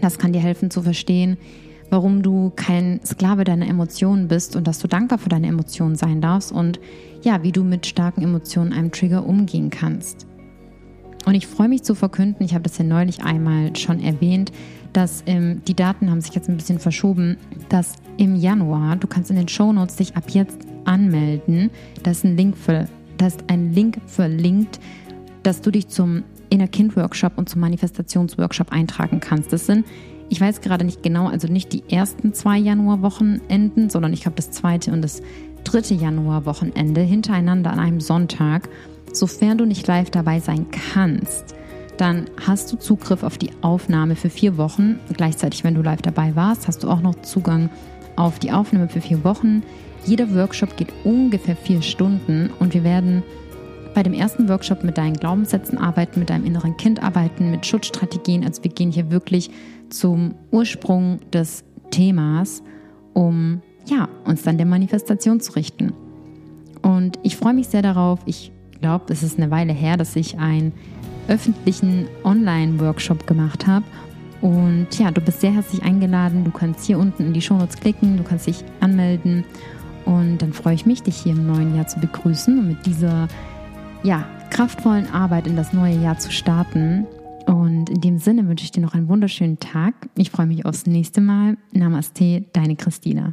Das 0.00 0.18
kann 0.18 0.32
dir 0.32 0.40
helfen 0.40 0.70
zu 0.70 0.82
verstehen, 0.82 1.36
warum 1.90 2.22
du 2.22 2.52
kein 2.56 3.00
Sklave 3.04 3.44
deiner 3.44 3.68
Emotionen 3.68 4.28
bist 4.28 4.56
und 4.56 4.66
dass 4.66 4.78
du 4.78 4.88
dankbar 4.88 5.18
für 5.18 5.28
deine 5.28 5.48
Emotionen 5.48 5.96
sein 5.96 6.20
darfst 6.20 6.52
und 6.52 6.80
ja, 7.22 7.42
wie 7.42 7.52
du 7.52 7.64
mit 7.64 7.86
starken 7.86 8.22
Emotionen 8.22 8.72
einem 8.72 8.90
Trigger 8.90 9.26
umgehen 9.26 9.70
kannst. 9.70 10.26
Und 11.24 11.34
ich 11.34 11.46
freue 11.46 11.68
mich 11.68 11.82
zu 11.82 11.94
verkünden, 11.94 12.44
ich 12.44 12.54
habe 12.54 12.64
das 12.64 12.78
ja 12.78 12.84
neulich 12.84 13.24
einmal 13.24 13.74
schon 13.76 14.00
erwähnt, 14.00 14.52
dass 14.92 15.24
ähm, 15.26 15.62
die 15.66 15.74
Daten 15.74 16.10
haben 16.10 16.20
sich 16.20 16.34
jetzt 16.34 16.48
ein 16.48 16.56
bisschen 16.56 16.78
verschoben, 16.78 17.36
dass 17.68 17.94
im 18.16 18.36
Januar, 18.36 18.96
du 18.96 19.06
kannst 19.06 19.30
in 19.30 19.36
den 19.36 19.48
Shownotes 19.48 19.96
dich 19.96 20.16
ab 20.16 20.24
jetzt 20.28 20.58
anmelden. 20.84 21.70
Da 22.02 22.10
ist 22.10 22.24
ein 22.24 22.36
Link 22.36 22.56
für, 22.56 22.86
da 23.16 23.26
ist 23.26 23.44
ein 23.48 23.72
Link 23.72 23.98
verlinkt, 24.06 24.78
dass 25.42 25.60
du 25.60 25.70
dich 25.70 25.88
zum 25.88 26.22
Inner 26.50 26.68
Kind 26.68 26.96
Workshop 26.96 27.32
und 27.36 27.48
zum 27.48 27.60
Manifestationsworkshop 27.62 28.70
eintragen 28.70 29.18
kannst. 29.18 29.52
Das 29.52 29.66
sind, 29.66 29.84
ich 30.28 30.40
weiß 30.40 30.60
gerade 30.60 30.84
nicht 30.84 31.02
genau, 31.02 31.26
also 31.28 31.48
nicht 31.48 31.72
die 31.72 31.82
ersten 31.90 32.32
zwei 32.32 32.58
Januarwochenenden, 32.58 33.90
sondern 33.90 34.12
ich 34.12 34.22
glaube 34.22 34.36
das 34.36 34.50
zweite 34.50 34.92
und 34.92 35.02
das 35.02 35.22
dritte 35.64 35.94
Januarwochenende 35.94 37.00
hintereinander 37.00 37.72
an 37.72 37.80
einem 37.80 38.00
Sonntag. 38.00 38.68
Sofern 39.14 39.58
du 39.58 39.64
nicht 39.64 39.86
live 39.86 40.10
dabei 40.10 40.40
sein 40.40 40.66
kannst, 40.92 41.54
dann 41.96 42.24
hast 42.44 42.72
du 42.72 42.76
Zugriff 42.76 43.22
auf 43.22 43.38
die 43.38 43.50
Aufnahme 43.60 44.16
für 44.16 44.28
vier 44.28 44.56
Wochen. 44.56 44.98
Gleichzeitig, 45.16 45.62
wenn 45.62 45.76
du 45.76 45.82
live 45.82 46.02
dabei 46.02 46.34
warst, 46.34 46.66
hast 46.66 46.82
du 46.82 46.90
auch 46.90 47.00
noch 47.00 47.14
Zugang 47.22 47.70
auf 48.16 48.40
die 48.40 48.50
Aufnahme 48.50 48.88
für 48.88 49.00
vier 49.00 49.22
Wochen. 49.22 49.62
Jeder 50.04 50.34
Workshop 50.34 50.76
geht 50.76 50.92
ungefähr 51.04 51.54
vier 51.54 51.80
Stunden 51.80 52.50
und 52.58 52.74
wir 52.74 52.82
werden 52.82 53.22
bei 53.94 54.02
dem 54.02 54.12
ersten 54.12 54.48
Workshop 54.48 54.82
mit 54.82 54.98
deinen 54.98 55.14
Glaubenssätzen 55.14 55.78
arbeiten, 55.78 56.18
mit 56.18 56.30
deinem 56.30 56.44
inneren 56.44 56.76
Kind 56.76 57.00
arbeiten, 57.00 57.52
mit 57.52 57.64
Schutzstrategien. 57.64 58.44
Also 58.44 58.64
wir 58.64 58.72
gehen 58.72 58.90
hier 58.90 59.12
wirklich 59.12 59.48
zum 59.90 60.34
Ursprung 60.50 61.20
des 61.32 61.62
Themas, 61.92 62.64
um 63.12 63.62
ja, 63.86 64.08
uns 64.24 64.42
dann 64.42 64.56
der 64.56 64.66
Manifestation 64.66 65.38
zu 65.38 65.52
richten. 65.52 65.92
Und 66.82 67.20
ich 67.22 67.36
freue 67.36 67.54
mich 67.54 67.68
sehr 67.68 67.82
darauf. 67.82 68.18
Ich 68.26 68.50
glaube, 68.84 69.10
es 69.14 69.22
ist 69.22 69.38
eine 69.38 69.50
Weile 69.50 69.72
her, 69.72 69.96
dass 69.96 70.14
ich 70.14 70.38
einen 70.38 70.74
öffentlichen 71.26 72.06
Online-Workshop 72.22 73.26
gemacht 73.26 73.66
habe. 73.66 73.86
Und 74.42 74.88
ja, 74.98 75.10
du 75.10 75.22
bist 75.22 75.40
sehr 75.40 75.54
herzlich 75.54 75.82
eingeladen. 75.82 76.44
Du 76.44 76.50
kannst 76.50 76.84
hier 76.84 76.98
unten 76.98 77.28
in 77.28 77.32
die 77.32 77.40
Shownotes 77.40 77.80
klicken, 77.80 78.18
du 78.18 78.22
kannst 78.22 78.46
dich 78.46 78.62
anmelden. 78.80 79.42
Und 80.04 80.42
dann 80.42 80.52
freue 80.52 80.74
ich 80.74 80.84
mich, 80.84 81.02
dich 81.02 81.16
hier 81.16 81.32
im 81.32 81.46
neuen 81.46 81.74
Jahr 81.74 81.86
zu 81.86 81.98
begrüßen 81.98 82.58
und 82.58 82.68
mit 82.68 82.84
dieser 82.84 83.28
ja, 84.02 84.26
kraftvollen 84.50 85.10
Arbeit 85.10 85.46
in 85.46 85.56
das 85.56 85.72
neue 85.72 85.96
Jahr 85.96 86.18
zu 86.18 86.30
starten. 86.30 87.06
Und 87.46 87.88
in 87.88 88.02
dem 88.02 88.18
Sinne 88.18 88.46
wünsche 88.48 88.66
ich 88.66 88.70
dir 88.70 88.82
noch 88.82 88.92
einen 88.92 89.08
wunderschönen 89.08 89.58
Tag. 89.60 89.94
Ich 90.14 90.30
freue 90.30 90.46
mich 90.46 90.66
aufs 90.66 90.84
nächste 90.84 91.22
Mal. 91.22 91.56
Namaste, 91.72 92.44
deine 92.52 92.76
Christina. 92.76 93.32